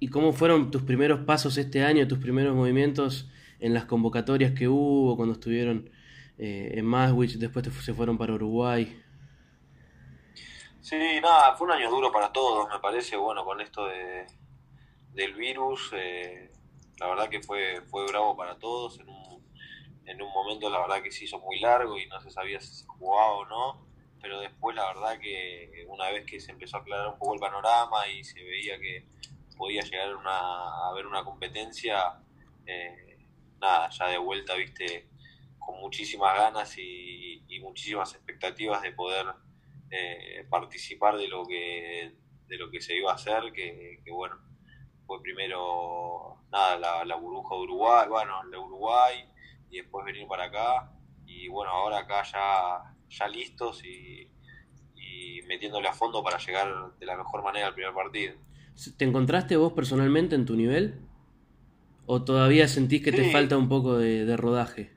¿Y 0.00 0.08
cómo 0.08 0.32
fueron 0.32 0.70
tus 0.70 0.82
primeros 0.82 1.20
pasos 1.20 1.56
este 1.56 1.82
año, 1.82 2.06
tus 2.06 2.18
primeros 2.18 2.54
movimientos 2.54 3.30
en 3.58 3.74
las 3.74 3.86
convocatorias 3.86 4.52
que 4.52 4.68
hubo, 4.68 5.16
cuando 5.16 5.34
estuvieron 5.34 5.90
eh, 6.38 6.74
en 6.74 6.84
Maswich, 6.84 7.38
después 7.38 7.66
se 7.82 7.94
fueron 7.94 8.18
para 8.18 8.34
Uruguay? 8.34 9.02
Sí, 10.80 10.96
nada, 11.20 11.56
fue 11.56 11.66
un 11.66 11.72
año 11.72 11.90
duro 11.90 12.12
para 12.12 12.32
todos, 12.32 12.68
me 12.72 12.78
parece, 12.78 13.16
bueno, 13.16 13.44
con 13.44 13.60
esto 13.60 13.86
de, 13.86 14.26
del 15.18 15.34
virus, 15.34 15.90
eh, 15.94 16.50
la 17.00 17.08
verdad 17.08 17.28
que 17.28 17.42
fue, 17.42 17.82
fue 17.90 18.06
bravo 18.06 18.36
para 18.36 18.58
todos, 18.58 18.98
en 19.00 19.08
un, 19.08 19.44
en 20.06 20.22
un 20.22 20.32
momento 20.32 20.70
la 20.70 20.80
verdad 20.80 21.02
que 21.02 21.10
se 21.10 21.24
hizo 21.24 21.38
muy 21.40 21.58
largo 21.58 21.98
y 21.98 22.06
no 22.06 22.20
se 22.20 22.30
sabía 22.30 22.60
si 22.60 22.72
se 22.72 22.86
jugaba 22.86 23.32
o 23.32 23.46
no, 23.46 23.86
pero 24.22 24.40
después 24.40 24.76
la 24.76 24.86
verdad 24.86 25.18
que 25.18 25.84
una 25.88 26.10
vez 26.10 26.24
que 26.24 26.40
se 26.40 26.52
empezó 26.52 26.76
a 26.76 26.80
aclarar 26.80 27.08
un 27.08 27.18
poco 27.18 27.34
el 27.34 27.40
panorama 27.40 28.08
y 28.08 28.22
se 28.22 28.42
veía 28.42 28.78
que 28.78 29.06
podía 29.56 29.82
llegar 29.82 30.14
a 30.24 30.88
haber 30.88 31.06
una 31.06 31.24
competencia, 31.24 32.22
eh, 32.64 33.18
nada, 33.60 33.90
ya 33.90 34.06
de 34.06 34.18
vuelta, 34.18 34.54
viste, 34.54 35.08
con 35.58 35.80
muchísimas 35.80 36.36
ganas 36.36 36.78
y, 36.78 37.42
y 37.48 37.60
muchísimas 37.60 38.14
expectativas 38.14 38.82
de 38.82 38.92
poder 38.92 39.26
eh, 39.90 40.46
participar 40.48 41.16
de 41.16 41.28
lo 41.28 41.44
que 41.44 42.12
de 42.48 42.56
lo 42.56 42.70
que 42.70 42.80
se 42.80 42.96
iba 42.96 43.12
a 43.12 43.14
hacer, 43.14 43.52
que, 43.52 44.00
bueno, 44.10 44.36
fue 45.08 45.22
primero 45.22 46.36
nada 46.52 47.04
la, 47.06 47.16
burbuja 47.16 47.54
de 47.54 47.62
Uruguay, 47.62 48.08
bueno, 48.10 48.34
de 48.50 48.58
Uruguay 48.58 49.24
y 49.70 49.78
después 49.78 50.04
venir 50.04 50.28
para 50.28 50.44
acá 50.44 50.92
y 51.24 51.48
bueno, 51.48 51.70
ahora 51.70 52.00
acá 52.00 52.22
ya, 52.24 52.94
ya 53.08 53.26
listos 53.26 53.82
y, 53.84 54.30
y 54.94 55.40
metiéndole 55.48 55.88
a 55.88 55.94
fondo 55.94 56.22
para 56.22 56.36
llegar 56.36 56.92
de 56.98 57.06
la 57.06 57.16
mejor 57.16 57.42
manera 57.42 57.68
al 57.68 57.74
primer 57.74 57.94
partido. 57.94 58.34
¿Te 58.98 59.06
encontraste 59.06 59.56
vos 59.56 59.72
personalmente 59.72 60.34
en 60.34 60.44
tu 60.44 60.56
nivel? 60.56 61.00
¿O 62.04 62.22
todavía 62.22 62.68
sentís 62.68 63.02
que 63.02 63.10
te 63.10 63.32
falta 63.32 63.56
un 63.56 63.68
poco 63.70 63.96
de, 63.96 64.26
de 64.26 64.36
rodaje? 64.36 64.92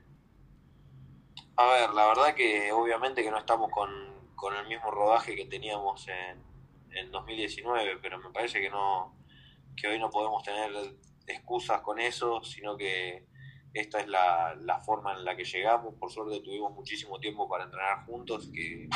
A 1.56 1.66
ver, 1.66 1.90
la 1.90 2.06
verdad 2.06 2.34
que 2.34 2.70
obviamente 2.70 3.22
que 3.22 3.30
no 3.30 3.38
estamos 3.38 3.70
con, 3.70 3.90
con 4.34 4.54
el 4.56 4.68
mismo 4.68 4.90
rodaje 4.90 5.34
que 5.34 5.46
teníamos 5.46 6.06
en, 6.08 6.38
en 6.90 7.10
2019, 7.10 7.98
pero 8.02 8.18
me 8.18 8.30
parece 8.30 8.60
que 8.60 8.68
no 8.68 9.21
que 9.76 9.88
hoy 9.88 9.98
no 9.98 10.10
podemos 10.10 10.42
tener 10.42 10.70
excusas 11.26 11.80
con 11.80 11.98
eso, 12.00 12.42
sino 12.42 12.76
que 12.76 13.26
esta 13.74 14.00
es 14.00 14.08
la, 14.08 14.54
la, 14.60 14.80
forma 14.80 15.14
en 15.14 15.24
la 15.24 15.36
que 15.36 15.44
llegamos. 15.44 15.94
Por 15.94 16.10
suerte 16.10 16.40
tuvimos 16.40 16.72
muchísimo 16.72 17.18
tiempo 17.18 17.48
para 17.48 17.64
entrenar 17.64 18.04
juntos, 18.04 18.50
que, 18.52 18.88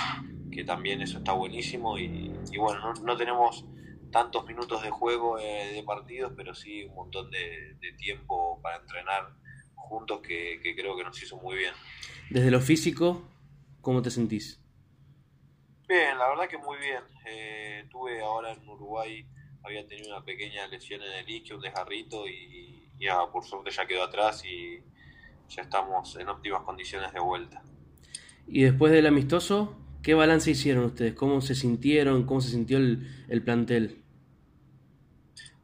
que 0.51 0.65
también 0.65 1.01
eso 1.01 1.19
está 1.19 1.33
buenísimo. 1.33 1.99
Y, 1.99 2.33
y 2.51 2.59
bueno, 2.59 2.81
no, 2.81 2.93
no, 2.93 3.17
tenemos 3.17 3.65
tantos 4.11 4.45
minutos 4.47 4.83
de 4.83 4.91
juego 4.91 5.39
eh, 5.39 5.73
de 5.73 5.83
partidos, 5.83 6.33
pero 6.37 6.55
sí 6.55 6.85
un 6.85 6.95
montón 6.95 7.31
de, 7.31 7.77
de 7.81 7.93
tiempo 7.93 8.61
para 8.63 8.77
entrenar 8.77 9.31
juntos 9.75 10.21
que, 10.21 10.61
que, 10.63 10.75
creo 10.75 10.97
que 10.97 11.05
nos 11.05 11.23
hizo 11.23 11.37
muy 11.39 11.57
bien. 11.57 11.73
Desde 12.31 12.51
lo 12.51 12.61
físico, 12.61 13.23
¿cómo 13.81 14.03
te 14.03 14.11
sentís? 14.11 14.61
Bien, 15.89 16.19
la 16.19 16.29
verdad 16.29 16.49
que 16.49 16.59
muy 16.59 16.77
bien. 16.79 17.03
Eh, 17.27 17.87
tuve 17.91 18.21
ahora 18.21 18.53
en 18.53 18.69
Uruguay, 18.69 19.27
había 19.67 19.87
tenido 19.87 20.15
una 20.15 20.25
pequeña 20.25 20.67
lesión 20.69 21.03
en 21.03 21.13
el 21.13 21.29
isquio, 21.29 21.57
un 21.57 21.63
desgarrito 21.63 22.29
y 22.29 22.89
ya 23.01 23.27
por 23.33 23.45
suerte 23.45 23.73
ya 23.73 23.85
quedó 23.85 24.05
atrás 24.05 24.45
y 24.45 24.81
ya 25.49 25.63
estamos 25.63 26.17
en 26.17 26.29
óptimas 26.29 26.63
condiciones 26.63 27.13
de 27.13 27.19
vuelta. 27.21 27.63
Y 28.47 28.63
después 28.63 28.93
del 28.93 29.07
amistoso, 29.07 29.77
¿qué 30.05 30.15
balance 30.15 30.53
hicieron 30.53 30.85
ustedes? 30.85 31.15
¿Cómo 31.15 31.41
se 31.41 31.57
sintieron? 31.57 32.27
¿Cómo 32.27 32.41
se 32.41 32.51
sintió 32.51 32.79
el, 32.79 33.27
el 33.29 33.43
plantel? 33.43 34.05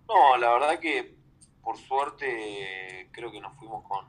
No, 0.08 0.36
la 0.36 0.52
verdad 0.52 0.80
que 0.80 1.14
por 1.62 1.78
suerte 1.78 3.08
creo 3.12 3.30
que 3.30 3.40
nos 3.40 3.56
fuimos 3.56 3.84
con, 3.84 4.04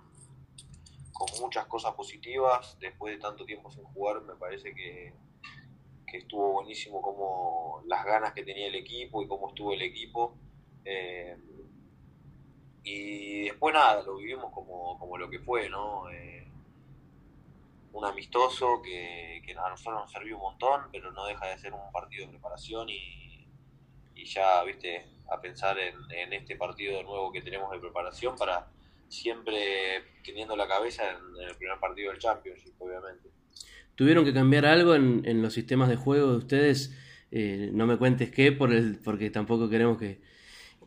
con 1.11 1.27
muchas 1.39 1.67
cosas 1.67 1.93
positivas. 1.93 2.77
Después 2.79 3.13
de 3.13 3.21
tanto 3.21 3.45
tiempo 3.45 3.71
sin 3.71 3.83
jugar, 3.83 4.23
me 4.23 4.33
parece 4.35 4.73
que 4.73 5.13
que 6.13 6.19
estuvo 6.19 6.51
buenísimo 6.51 7.01
como 7.01 7.81
las 7.87 8.05
ganas 8.05 8.33
que 8.33 8.43
tenía 8.43 8.67
el 8.67 8.75
equipo 8.75 9.23
y 9.23 9.27
cómo 9.27 9.49
estuvo 9.49 9.73
el 9.73 9.81
equipo. 9.81 10.37
Eh, 10.85 11.35
y 12.83 13.45
después 13.45 13.73
nada, 13.73 14.03
lo 14.03 14.17
vivimos 14.17 14.53
como, 14.53 14.99
como 14.99 15.17
lo 15.17 15.27
que 15.27 15.39
fue, 15.39 15.69
¿no? 15.69 16.07
Eh, 16.11 16.47
un 17.93 18.05
amistoso 18.05 18.79
que, 18.83 19.41
a 19.57 19.69
nosotros 19.69 20.01
nos 20.01 20.11
sirvió 20.11 20.35
un 20.35 20.43
montón, 20.43 20.81
pero 20.91 21.11
no 21.11 21.25
deja 21.25 21.47
de 21.47 21.57
ser 21.57 21.73
un 21.73 21.91
partido 21.91 22.27
de 22.27 22.33
preparación 22.33 22.89
y, 22.89 23.47
y 24.13 24.25
ya, 24.25 24.63
viste, 24.63 25.07
a 25.31 25.41
pensar 25.41 25.79
en, 25.79 25.95
en, 26.11 26.33
este 26.33 26.55
partido 26.55 26.97
de 26.97 27.03
nuevo 27.03 27.31
que 27.31 27.41
tenemos 27.41 27.71
de 27.71 27.79
preparación 27.79 28.35
para 28.35 28.67
siempre 29.07 30.03
teniendo 30.23 30.55
la 30.55 30.67
cabeza 30.67 31.09
en 31.09 31.47
el 31.47 31.55
primer 31.55 31.79
partido 31.79 32.11
del 32.11 32.19
Championship, 32.19 32.79
obviamente. 32.79 33.29
¿Tuvieron 33.95 34.25
que 34.25 34.33
cambiar 34.33 34.65
algo 34.65 34.95
en, 34.95 35.21
en 35.25 35.41
los 35.41 35.53
sistemas 35.53 35.89
de 35.89 35.95
juego 35.95 36.31
de 36.31 36.37
ustedes? 36.37 36.95
Eh, 37.35 37.71
no 37.73 37.87
me 37.87 37.97
cuentes 37.97 38.29
qué, 38.29 38.51
por 38.51 38.71
el, 38.71 38.99
porque 38.99 39.31
tampoco 39.31 39.67
queremos 39.67 39.97
que, 39.97 40.21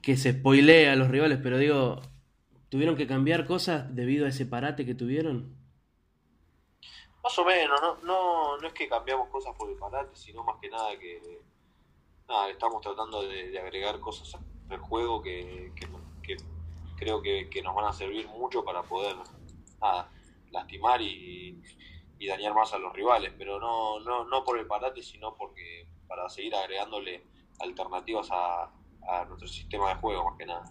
que 0.01 0.17
se 0.17 0.33
spoilee 0.33 0.89
a 0.89 0.95
los 0.95 1.09
rivales, 1.09 1.41
pero 1.43 1.59
digo, 1.59 2.01
¿tuvieron 2.69 2.95
que 2.95 3.09
cambiar 3.09 3.47
cosas 3.47 3.93
debido 3.97 4.27
a 4.27 4.29
ese 4.29 4.47
parate 4.47 4.87
que 4.87 4.95
tuvieron? 4.95 5.57
Más 7.21 7.37
o 7.37 7.45
menos, 7.45 7.81
no, 7.81 7.97
no, 8.05 8.59
no 8.59 8.69
es 8.69 8.73
que 8.73 8.89
cambiamos 8.89 9.29
cosas 9.29 9.57
por 9.59 9.69
el 9.69 9.77
parate, 9.77 10.15
sino 10.15 10.45
más 10.45 10.55
que 10.61 10.71
nada 10.71 10.97
que 10.97 11.21
nada, 12.29 12.49
estamos 12.49 12.81
tratando 12.81 13.23
de, 13.23 13.59
agregar 13.59 13.99
cosas 13.99 14.41
al 14.69 14.79
juego 14.79 15.21
que, 15.21 15.73
creo 16.97 17.21
que, 17.23 17.51
que, 17.51 17.63
nos 17.63 17.75
van 17.75 17.87
a 17.87 17.93
servir 17.93 18.29
mucho 18.29 18.65
para 18.65 18.85
poder 18.85 19.17
lastimar 20.53 21.03
y 21.03 21.61
dañar 22.25 22.55
más 22.55 22.73
a 22.73 22.79
los 22.79 22.93
rivales, 22.95 23.33
pero 23.37 23.61
no, 23.61 24.01
no, 24.01 24.25
no 24.25 24.45
por 24.45 24.59
el 24.59 24.67
parate, 24.67 25.03
sino 25.03 25.35
porque 25.37 25.87
para 26.09 26.29
seguir 26.29 26.55
agregándole 26.55 27.23
alternativas 27.61 28.29
a, 28.31 28.73
nuestro 29.29 29.47
sistema 29.47 29.91
de 29.91 29.95
juego, 29.97 30.25
más 30.25 30.39
que 30.39 30.47
nada. 30.47 30.65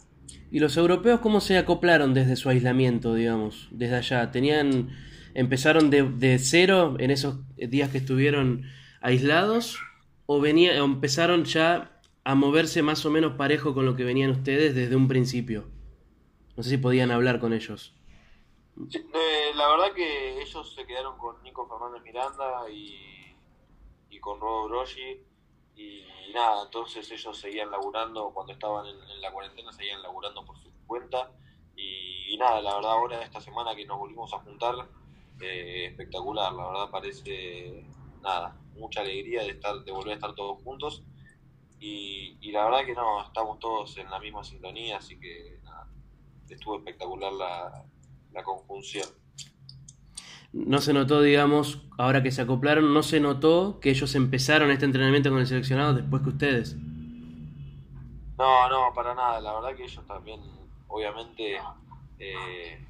¿Y 0.51 0.59
los 0.59 0.75
europeos 0.75 1.21
cómo 1.21 1.39
se 1.39 1.57
acoplaron 1.57 2.13
desde 2.13 2.35
su 2.35 2.49
aislamiento, 2.49 3.13
digamos, 3.13 3.69
desde 3.71 3.95
allá? 3.95 4.31
¿Tenían, 4.31 4.89
empezaron 5.33 5.89
de, 5.89 6.03
de 6.03 6.37
cero 6.39 6.95
en 6.99 7.11
esos 7.11 7.37
días 7.55 7.89
que 7.91 7.99
estuvieron 7.99 8.63
aislados 8.99 9.79
o 10.25 10.41
venía, 10.41 10.81
o 10.81 10.85
empezaron 10.85 11.45
ya 11.45 12.01
a 12.25 12.35
moverse 12.35 12.81
más 12.81 13.05
o 13.05 13.11
menos 13.11 13.35
parejo 13.37 13.73
con 13.73 13.85
lo 13.85 13.95
que 13.95 14.03
venían 14.03 14.31
ustedes 14.31 14.75
desde 14.75 14.97
un 14.97 15.07
principio? 15.07 15.69
No 16.57 16.63
sé 16.63 16.71
si 16.71 16.77
podían 16.77 17.11
hablar 17.11 17.39
con 17.39 17.53
ellos. 17.53 17.95
Eh, 18.77 19.51
la 19.55 19.69
verdad 19.69 19.93
que 19.93 20.41
ellos 20.41 20.73
se 20.73 20.85
quedaron 20.85 21.17
con 21.17 21.41
Nico 21.43 21.65
Fernández 21.67 22.03
Miranda 22.03 22.69
y, 22.69 23.37
y 24.09 24.19
con 24.19 24.39
Rodo 24.39 24.67
Brogi 24.67 25.21
y, 25.77 26.03
nada, 26.33 26.63
entonces 26.63 27.09
ellos 27.11 27.37
seguían 27.37 27.71
laburando 27.71 28.31
cuando 28.33 28.51
estaban 28.51 28.85
en, 28.85 29.21
la 29.21 29.31
cuarentena, 29.31 29.71
seguían 29.71 30.01
laburando 30.01 30.45
por 30.45 30.57
su 30.57 30.69
cuenta. 30.85 31.31
Y, 31.77 32.33
y, 32.33 32.37
nada, 32.37 32.61
la 32.61 32.75
verdad 32.75 32.91
ahora 32.91 33.21
esta 33.23 33.39
semana 33.39 33.75
que 33.75 33.85
nos 33.85 33.97
volvimos 33.97 34.33
a 34.33 34.39
juntar, 34.39 34.75
eh, 35.39 35.85
espectacular, 35.85 36.51
la 36.51 36.67
verdad 36.67 36.89
parece 36.91 37.85
nada, 38.21 38.57
mucha 38.73 39.01
alegría 39.01 39.43
de 39.43 39.51
estar, 39.51 39.83
de 39.85 39.91
volver 39.91 40.11
a 40.11 40.15
estar 40.15 40.35
todos 40.35 40.61
juntos. 40.63 41.03
Y, 41.79 42.37
y 42.41 42.51
la 42.51 42.65
verdad 42.65 42.85
que 42.85 42.93
no, 42.93 43.23
estamos 43.23 43.59
todos 43.59 43.95
en 43.97 44.09
la 44.09 44.19
misma 44.19 44.43
sintonía, 44.43 44.97
así 44.97 45.17
que 45.19 45.59
nada, 45.63 45.87
estuvo 46.49 46.77
espectacular 46.77 47.31
la 47.31 47.85
la 48.35 48.43
conjunción. 48.43 49.07
No 50.53 50.79
se 50.79 50.93
notó, 50.93 51.21
digamos, 51.21 51.81
ahora 51.97 52.21
que 52.21 52.31
se 52.31 52.41
acoplaron, 52.41 52.93
no 52.93 53.03
se 53.03 53.19
notó 53.19 53.79
que 53.79 53.89
ellos 53.89 54.13
empezaron 54.15 54.71
este 54.71 54.85
entrenamiento 54.85 55.29
con 55.29 55.39
el 55.39 55.47
seleccionado 55.47 55.93
después 55.93 56.21
que 56.21 56.29
ustedes. 56.29 56.75
No, 58.37 58.69
no, 58.69 58.93
para 58.93 59.15
nada. 59.15 59.41
La 59.41 59.53
verdad 59.53 59.75
que 59.75 59.83
ellos 59.83 60.05
también, 60.05 60.41
obviamente, 60.87 61.57
eh, 62.19 62.85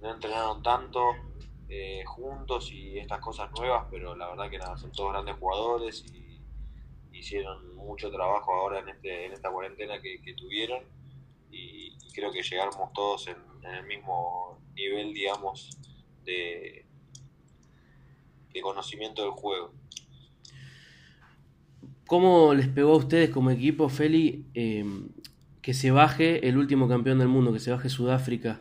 no 0.00 0.14
entrenaron 0.14 0.62
tanto 0.62 1.00
eh, 1.68 2.04
juntos 2.06 2.70
y 2.72 2.98
estas 2.98 3.20
cosas 3.20 3.50
nuevas, 3.58 3.86
pero 3.90 4.14
la 4.14 4.28
verdad 4.28 4.50
que 4.50 4.58
nada, 4.58 4.76
son 4.76 4.92
todos 4.92 5.12
grandes 5.12 5.36
jugadores 5.36 6.04
y 6.12 6.40
hicieron 7.12 7.74
mucho 7.76 8.10
trabajo 8.10 8.52
ahora 8.52 8.80
en, 8.80 8.90
este, 8.90 9.26
en 9.26 9.32
esta 9.32 9.50
cuarentena 9.50 10.00
que, 10.00 10.22
que 10.22 10.34
tuvieron 10.34 10.82
y, 11.50 11.96
y, 12.00 12.12
creo 12.12 12.30
que 12.30 12.42
llegamos 12.42 12.92
todos 12.92 13.26
en, 13.28 13.47
en 13.62 13.74
el 13.74 13.86
mismo 13.86 14.58
nivel, 14.74 15.12
digamos, 15.12 15.70
de, 16.24 16.86
de 18.52 18.60
conocimiento 18.60 19.22
del 19.22 19.32
juego. 19.32 19.72
¿Cómo 22.06 22.54
les 22.54 22.68
pegó 22.68 22.92
a 22.92 22.96
ustedes 22.96 23.30
como 23.30 23.50
equipo, 23.50 23.88
Feli, 23.88 24.46
eh, 24.54 24.84
que 25.60 25.74
se 25.74 25.90
baje 25.90 26.48
el 26.48 26.56
último 26.56 26.88
campeón 26.88 27.18
del 27.18 27.28
mundo, 27.28 27.52
que 27.52 27.60
se 27.60 27.70
baje 27.70 27.90
Sudáfrica? 27.90 28.60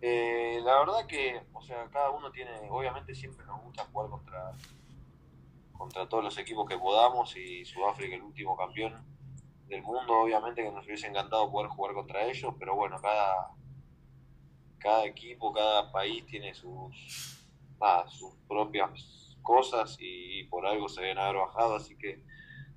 Eh, 0.00 0.60
la 0.64 0.80
verdad 0.80 1.06
que, 1.06 1.40
o 1.52 1.62
sea, 1.62 1.88
cada 1.92 2.10
uno 2.10 2.32
tiene, 2.32 2.50
obviamente 2.68 3.14
siempre 3.14 3.46
nos 3.46 3.62
gusta 3.62 3.84
jugar 3.84 4.10
contra, 4.10 4.50
contra 5.78 6.08
todos 6.08 6.24
los 6.24 6.36
equipos 6.38 6.68
que 6.68 6.76
podamos 6.76 7.36
y 7.36 7.64
Sudáfrica 7.64 8.16
el 8.16 8.22
último 8.22 8.56
campeón 8.56 8.94
del 9.72 9.82
mundo, 9.82 10.20
obviamente 10.20 10.62
que 10.62 10.70
nos 10.70 10.84
hubiese 10.84 11.06
encantado 11.06 11.50
poder 11.50 11.68
jugar 11.70 11.94
contra 11.94 12.24
ellos, 12.26 12.54
pero 12.58 12.76
bueno, 12.76 13.00
cada, 13.00 13.48
cada 14.78 15.06
equipo, 15.06 15.52
cada 15.52 15.90
país 15.90 16.26
tiene 16.26 16.54
sus, 16.54 17.38
propias 18.46 19.34
cosas 19.42 19.96
y, 19.98 20.44
por 20.44 20.66
algo 20.66 20.88
se 20.88 21.00
deben 21.00 21.18
haber 21.18 21.36
bajado, 21.36 21.76
así 21.76 21.96
que 21.96 22.20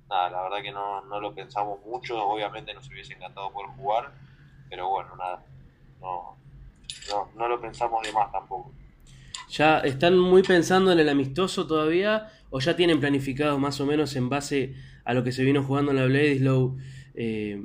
nada, 0.08 0.30
la 0.30 0.42
verdad 0.42 0.62
que 0.62 0.72
no, 0.72 1.02
no 1.02 1.20
lo 1.20 1.34
pensamos 1.34 1.84
mucho, 1.84 2.20
obviamente 2.26 2.72
nos 2.72 2.88
hubiese 2.88 3.12
encantado 3.12 3.52
poder 3.52 3.70
jugar, 3.76 4.12
pero 4.70 4.88
bueno, 4.88 5.14
nada, 5.16 5.44
no, 6.00 6.36
no, 7.10 7.28
no 7.34 7.48
lo 7.48 7.60
pensamos 7.60 8.02
de 8.04 8.12
más 8.12 8.32
tampoco. 8.32 8.72
¿Ya 9.50 9.80
están 9.80 10.18
muy 10.18 10.42
pensando 10.42 10.90
en 10.90 10.98
el 10.98 11.08
amistoso 11.08 11.66
todavía 11.66 12.32
o 12.50 12.60
ya 12.60 12.76
tienen 12.76 13.00
planificado 13.00 13.58
más 13.58 13.80
o 13.80 13.86
menos 13.86 14.14
en 14.16 14.28
base 14.28 14.74
a 15.04 15.14
lo 15.14 15.24
que 15.24 15.32
se 15.32 15.44
vino 15.44 15.62
jugando 15.62 15.90
en 15.90 15.96
la 15.98 16.04
Bledisloe 16.04 16.76
eh, 17.14 17.62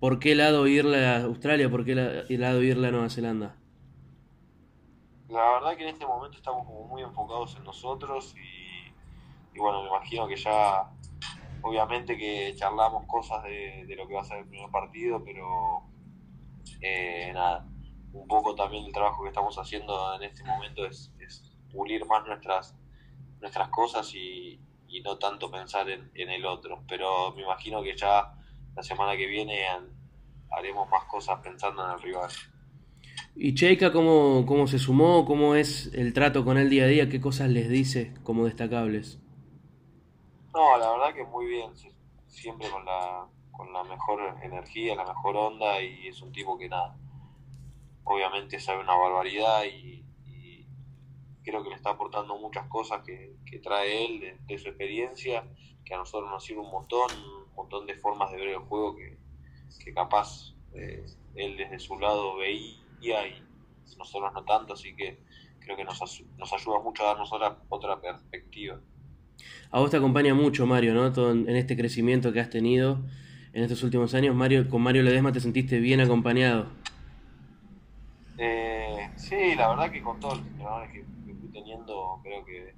por 0.00 0.18
qué 0.18 0.34
lado 0.34 0.66
irle 0.66 1.06
a 1.06 1.24
Australia, 1.24 1.70
por 1.70 1.84
qué 1.84 1.94
lado 1.94 2.62
irle 2.62 2.88
a 2.88 2.90
Nueva 2.90 3.08
Zelanda? 3.08 3.56
La 5.28 5.50
verdad 5.52 5.76
que 5.76 5.82
en 5.82 5.88
este 5.88 6.06
momento 6.06 6.36
estamos 6.36 6.66
como 6.66 6.86
muy 6.86 7.02
enfocados 7.02 7.56
en 7.56 7.64
nosotros 7.64 8.34
y, 8.36 9.58
bueno, 9.58 9.82
me 9.82 9.88
imagino 9.88 10.28
que 10.28 10.36
ya 10.36 10.88
obviamente 11.62 12.16
que 12.16 12.54
charlamos 12.54 13.06
cosas 13.06 13.42
de, 13.42 13.92
lo 13.96 14.06
que 14.06 14.14
va 14.14 14.20
a 14.20 14.24
ser 14.24 14.38
el 14.38 14.46
primer 14.46 14.70
partido, 14.70 15.24
pero 15.24 15.82
eh, 16.80 17.32
nada, 17.34 17.66
un 18.12 18.28
poco 18.28 18.54
también 18.54 18.84
el 18.84 18.92
trabajo 18.92 19.22
que 19.22 19.30
estamos 19.30 19.56
haciendo 19.58 20.14
en 20.14 20.22
este 20.22 20.44
momento 20.44 20.86
es, 20.86 21.12
pulir 21.72 22.06
más 22.06 22.24
nuestras, 22.26 22.76
nuestras 23.46 23.68
cosas 23.68 24.12
y, 24.14 24.60
no 25.04 25.18
tanto 25.18 25.50
pensar 25.50 25.88
en, 25.88 26.10
el 26.14 26.44
otro. 26.46 26.82
Pero 26.88 27.32
me 27.34 27.42
imagino 27.42 27.82
que 27.82 27.96
ya 27.96 28.32
la 28.74 28.82
semana 28.82 29.16
que 29.16 29.26
viene 29.26 29.62
haremos 30.50 30.88
más 30.90 31.04
cosas 31.04 31.38
pensando 31.42 31.84
en 31.84 31.92
el 31.92 32.02
rival. 32.02 32.30
¿Y 33.36 33.54
Cheika 33.54 33.92
cómo, 33.92 34.44
cómo 34.46 34.66
se 34.66 34.78
sumó? 34.78 35.24
¿Cómo 35.26 35.54
es 35.54 35.92
el 35.94 36.12
trato 36.12 36.44
con 36.44 36.56
él 36.58 36.70
día 36.70 36.84
a 36.84 36.88
día? 36.88 37.08
¿Qué 37.08 37.20
cosas 37.20 37.50
les 37.50 37.68
dice 37.68 38.14
como 38.24 38.46
destacables? 38.46 39.20
No, 40.54 40.78
la 40.78 40.90
verdad 40.90 41.14
que 41.14 41.24
muy 41.24 41.46
bien. 41.46 41.70
Siempre 42.26 42.68
con 42.70 42.84
la, 42.84 43.26
con 43.52 43.72
la 43.72 43.84
mejor 43.84 44.38
energía, 44.42 44.96
la 44.96 45.04
mejor 45.04 45.36
onda 45.36 45.80
y 45.82 46.08
es 46.08 46.20
un 46.22 46.32
tipo 46.32 46.58
que 46.58 46.68
nada 46.68 46.96
obviamente 48.06 48.58
sabe 48.60 48.80
una 48.80 48.96
barbaridad 48.96 49.64
y, 49.64 50.05
creo 51.46 51.62
que 51.62 51.70
le 51.70 51.76
está 51.76 51.90
aportando 51.90 52.36
muchas 52.36 52.66
cosas 52.68 53.02
que, 53.06 53.36
trae 53.62 54.04
él 54.04 54.36
de, 54.46 54.58
su 54.58 54.68
experiencia, 54.68 55.44
que 55.84 55.94
a 55.94 55.98
nosotros 55.98 56.28
nos 56.28 56.44
sirve 56.44 56.60
un 56.60 56.70
montón, 56.70 57.08
un 57.48 57.54
montón 57.54 57.86
de 57.86 57.94
formas 57.94 58.32
de 58.32 58.36
ver 58.36 58.48
el 58.48 58.58
juego 58.58 58.96
que, 58.96 59.16
capaz 59.94 60.52
eh, 60.74 61.06
él 61.36 61.56
desde 61.56 61.78
su 61.78 61.96
lado 62.00 62.36
veía 62.36 63.28
y 63.28 63.40
nosotros 63.96 64.32
no 64.34 64.44
tanto, 64.44 64.74
así 64.74 64.96
que 64.96 65.20
creo 65.60 65.76
que 65.76 65.84
nos, 65.84 66.00
nos 66.36 66.52
ayuda 66.52 66.80
mucho 66.80 67.04
a 67.04 67.06
darnos 67.06 67.32
otra, 67.32 67.56
otra 67.68 68.00
perspectiva. 68.00 68.80
A 69.70 69.78
vos 69.78 69.90
te 69.90 69.96
acompaña 69.96 70.34
mucho 70.34 70.66
Mario, 70.66 70.92
¿no? 70.94 71.12
Todo 71.12 71.30
en, 71.30 71.48
este 71.50 71.76
crecimiento 71.76 72.32
que 72.32 72.40
has 72.40 72.50
tenido 72.50 72.98
en 73.52 73.62
estos 73.62 73.84
últimos 73.84 74.12
años. 74.14 74.34
Mario, 74.34 74.68
con 74.68 74.82
Mario 74.82 75.04
Ledesma 75.04 75.30
te 75.30 75.38
sentiste 75.38 75.78
bien 75.78 76.00
acompañado. 76.00 76.66
Eh, 78.38 79.08
sí, 79.14 79.54
la 79.54 79.68
verdad 79.68 79.92
que 79.92 80.02
con 80.02 80.18
todos 80.18 80.38
los 80.38 80.46
entrenadores 80.48 80.90
que, 80.90 81.15
creo 82.22 82.44
que, 82.44 82.74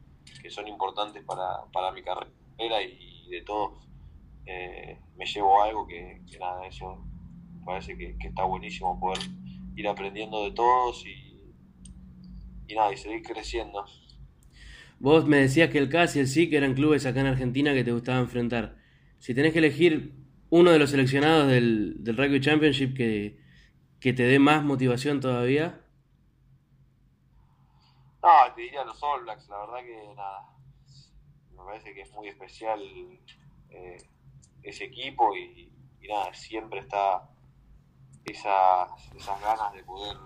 son 0.50 0.66
importantes 0.68 1.22
para, 1.24 1.64
para, 1.72 1.92
mi 1.92 2.02
carrera 2.02 2.82
y 2.82 3.28
de 3.28 3.42
todos 3.42 3.88
eh, 4.46 4.98
me 5.16 5.26
llevo 5.26 5.62
algo 5.62 5.86
que, 5.86 6.22
nada, 6.40 6.66
eso 6.66 7.04
parece 7.64 7.96
que, 7.98 8.16
está 8.20 8.44
buenísimo 8.44 8.98
poder 8.98 9.18
ir 9.76 9.86
aprendiendo 9.86 10.42
de 10.44 10.52
todos 10.52 11.04
y, 11.04 11.52
y 12.66 12.74
nada, 12.74 12.92
y 12.92 12.96
seguir 12.96 13.22
creciendo. 13.22 13.84
Vos 15.00 15.26
me 15.26 15.36
decías 15.36 15.70
que 15.70 15.78
el 15.78 15.90
CAS 15.90 16.16
y 16.16 16.20
el 16.20 16.26
SIC 16.26 16.54
eran 16.54 16.74
clubes 16.74 17.04
acá 17.04 17.20
en 17.20 17.26
Argentina 17.26 17.74
que 17.74 17.84
te 17.84 17.92
gustaba 17.92 18.18
enfrentar. 18.20 18.76
Si 19.18 19.34
tenés 19.34 19.52
que 19.52 19.58
elegir 19.58 20.14
uno 20.50 20.70
de 20.70 20.78
los 20.78 20.90
seleccionados 20.90 21.46
del, 21.48 22.02
del 22.02 22.16
Rugby 22.16 22.40
Championship 22.40 22.96
que, 22.96 23.38
que 24.00 24.12
te 24.14 24.22
dé 24.22 24.38
más 24.38 24.64
motivación 24.64 25.20
todavía? 25.20 25.82
No, 28.22 28.54
te 28.54 28.62
diría 28.62 28.84
los 28.84 29.00
All 29.02 29.22
Blacks, 29.22 29.48
la 29.48 29.58
verdad 29.60 29.84
que 29.84 30.14
nada, 30.14 30.58
me 31.52 31.64
parece 31.64 31.94
que 31.94 32.02
es 32.02 32.12
muy 32.12 32.28
especial 32.28 32.80
eh, 33.70 33.96
ese 34.62 34.84
equipo 34.84 35.36
y, 35.36 35.72
nada, 36.08 36.32
siempre 36.34 36.80
está 36.80 37.28
esas, 38.24 38.90
esas 39.14 39.40
ganas 39.40 39.72
de 39.72 39.84
poder, 39.84 40.16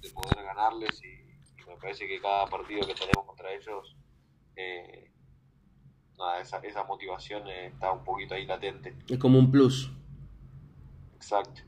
de 0.00 0.10
poder 0.10 0.44
ganarles 0.44 1.02
y, 1.04 1.22
me 1.66 1.76
parece 1.76 2.06
que 2.06 2.20
cada 2.20 2.46
partido 2.46 2.86
que 2.86 2.94
tenemos 2.94 3.24
contra 3.24 3.52
ellos, 3.52 3.96
eh, 4.56 5.10
nada, 6.18 6.40
esa, 6.40 6.58
esa 6.58 6.84
motivación 6.84 7.48
está 7.48 7.92
un 7.92 8.04
poquito 8.04 8.34
ahí 8.34 8.44
latente. 8.44 8.96
Es 9.08 9.18
como 9.18 9.38
un 9.38 9.50
plus. 9.50 9.90
Exacto. 11.14 11.62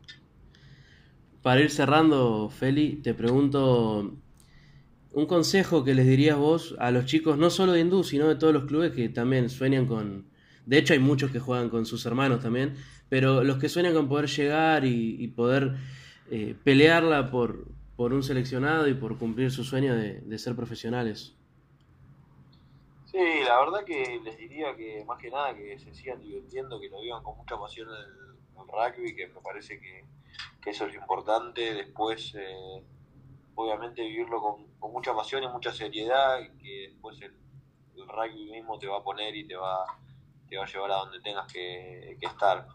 Para 1.43 1.61
ir 1.61 1.71
cerrando, 1.71 2.51
Feli, 2.51 2.97
te 2.97 3.15
pregunto 3.15 4.24
un 5.15 5.27
consejo 5.27 5.85
que 5.85 5.95
les 5.95 6.07
dirías 6.07 6.37
vos 6.37 6.75
a 6.79 6.91
los 6.91 7.07
chicos, 7.07 7.39
no 7.39 7.51
solo 7.51 7.73
de 7.73 7.81
Hindú, 7.81 8.05
sino 8.05 8.29
de 8.29 8.37
todos 8.37 8.53
los 8.53 8.65
clubes 8.65 8.93
que 8.93 9.09
también 9.09 9.49
sueñan 9.49 9.87
con... 9.87 10.27
De 10.67 10.79
hecho, 10.79 10.93
hay 10.93 10.99
muchos 10.99 11.31
que 11.31 11.39
juegan 11.39 11.71
con 11.71 11.87
sus 11.87 12.05
hermanos 12.07 12.41
también, 12.41 12.77
pero 13.09 13.45
los 13.45 13.59
que 13.59 13.69
sueñan 13.69 13.95
con 13.95 14.09
poder 14.09 14.29
llegar 14.29 14.85
y, 14.85 15.29
poder 15.29 15.77
eh, 16.31 16.55
pelearla 16.65 17.31
por, 17.31 17.67
por 17.97 18.13
un 18.13 18.23
seleccionado 18.23 18.89
y 18.89 18.95
por 18.95 19.19
cumplir 19.19 19.51
su 19.51 19.63
sueño 19.63 19.95
de, 19.95 20.39
ser 20.39 20.57
profesionales. 20.57 21.35
Sí, 23.07 23.19
la 23.47 23.61
verdad 23.61 23.85
que 23.85 24.21
les 24.25 24.37
diría 24.37 24.75
que 24.75 25.05
más 25.07 25.19
que 25.19 25.31
nada 25.31 25.55
que 25.55 25.79
se 25.79 25.95
sigan 25.95 26.21
divirtiendo, 26.21 26.81
que 26.81 26.89
lo 26.89 27.01
vivan 27.01 27.23
con 27.23 27.37
mucha 27.37 27.57
pasión 27.57 27.89
en 27.89 28.61
el 28.61 28.67
rugby, 28.69 29.15
que 29.15 29.29
me 29.29 29.41
parece 29.41 29.79
que 29.79 30.05
que 30.65 30.71
eso 30.71 30.87
es 30.87 30.95
lo 30.95 31.01
importante. 31.01 31.75
Después, 31.75 32.35
eh, 32.35 32.83
obviamente, 33.55 34.03
vivirlo 34.03 34.41
con, 34.41 34.67
mucha 34.93 35.15
pasión 35.15 35.43
y 35.43 35.49
mucha 35.49 35.73
seriedad, 35.73 36.41
y 36.41 36.59
que 36.59 36.89
después 36.91 37.21
el, 37.21 37.35
rugby 38.07 38.51
mismo 38.51 38.79
te 38.79 38.87
va 38.87 38.99
a 38.99 39.03
poner 39.03 39.35
y 39.35 39.47
te 39.47 39.57
va, 39.57 39.87
te 40.49 40.57
va 40.57 40.65
a 40.65 40.67
llevar 40.67 40.91
a 40.91 40.97
donde 40.97 41.21
tengas 41.21 41.51
que, 41.53 42.19
estar. 42.21 42.67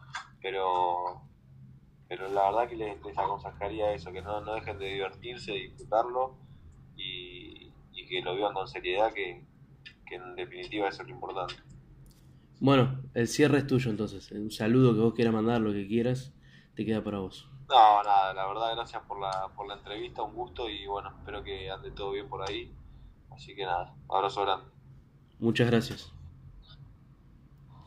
Pero, 0.42 1.22
pero 2.08 2.30
la 2.30 2.50
verdad 2.50 2.70
que 2.70 2.76
les, 2.76 3.18
aconsejaría 3.18 3.94
eso, 3.94 4.12
que 4.12 4.22
no, 4.22 4.42
dejen 4.54 4.80
de 4.80 4.86
divertirse, 4.94 5.52
de 5.52 5.60
disfrutarlo 5.60 6.38
y, 6.96 7.72
que 8.08 8.24
lo 8.24 8.34
vivan 8.34 8.56
con 8.56 8.68
seriedad, 8.68 9.14
que, 9.14 9.46
que 10.08 10.16
en 10.16 10.36
definitiva 10.36 10.90
eso 10.90 11.04
es 11.04 11.10
lo 11.10 11.14
importante. 11.14 11.54
Bueno, 12.60 13.04
el 13.14 13.28
cierre 13.28 13.60
es 13.60 13.68
tuyo 13.68 13.90
entonces. 13.90 14.32
Un 14.32 14.52
saludo 14.52 14.94
que 14.94 15.00
vos 15.00 15.14
quieras 15.14 15.34
mandar, 15.34 15.62
lo 15.62 15.72
que 15.72 15.88
quieras, 15.88 16.34
te 16.76 16.86
queda 16.86 17.04
para 17.04 17.20
vos. 17.20 17.49
No, 17.70 18.04
nada, 18.04 18.34
la 18.34 18.48
verdad, 18.48 18.76
gracias 18.76 19.04
por 19.04 19.20
la, 19.20 19.50
por 19.56 19.68
la 19.68 19.76
entrevista, 19.76 20.24
un 20.24 20.34
gusto 20.34 20.68
y 20.68 20.88
bueno, 20.88 21.10
espero 21.10 21.44
que 21.44 21.70
ande 21.70 21.92
todo 21.92 22.12
bien 22.12 22.28
por 22.28 22.50
ahí. 22.50 22.74
Así 23.32 23.56
que 23.56 23.64
nada, 23.64 23.94
abrazo 24.10 24.42
grande. 24.42 24.66
Muchas 25.40 25.70
gracias. 25.70 26.19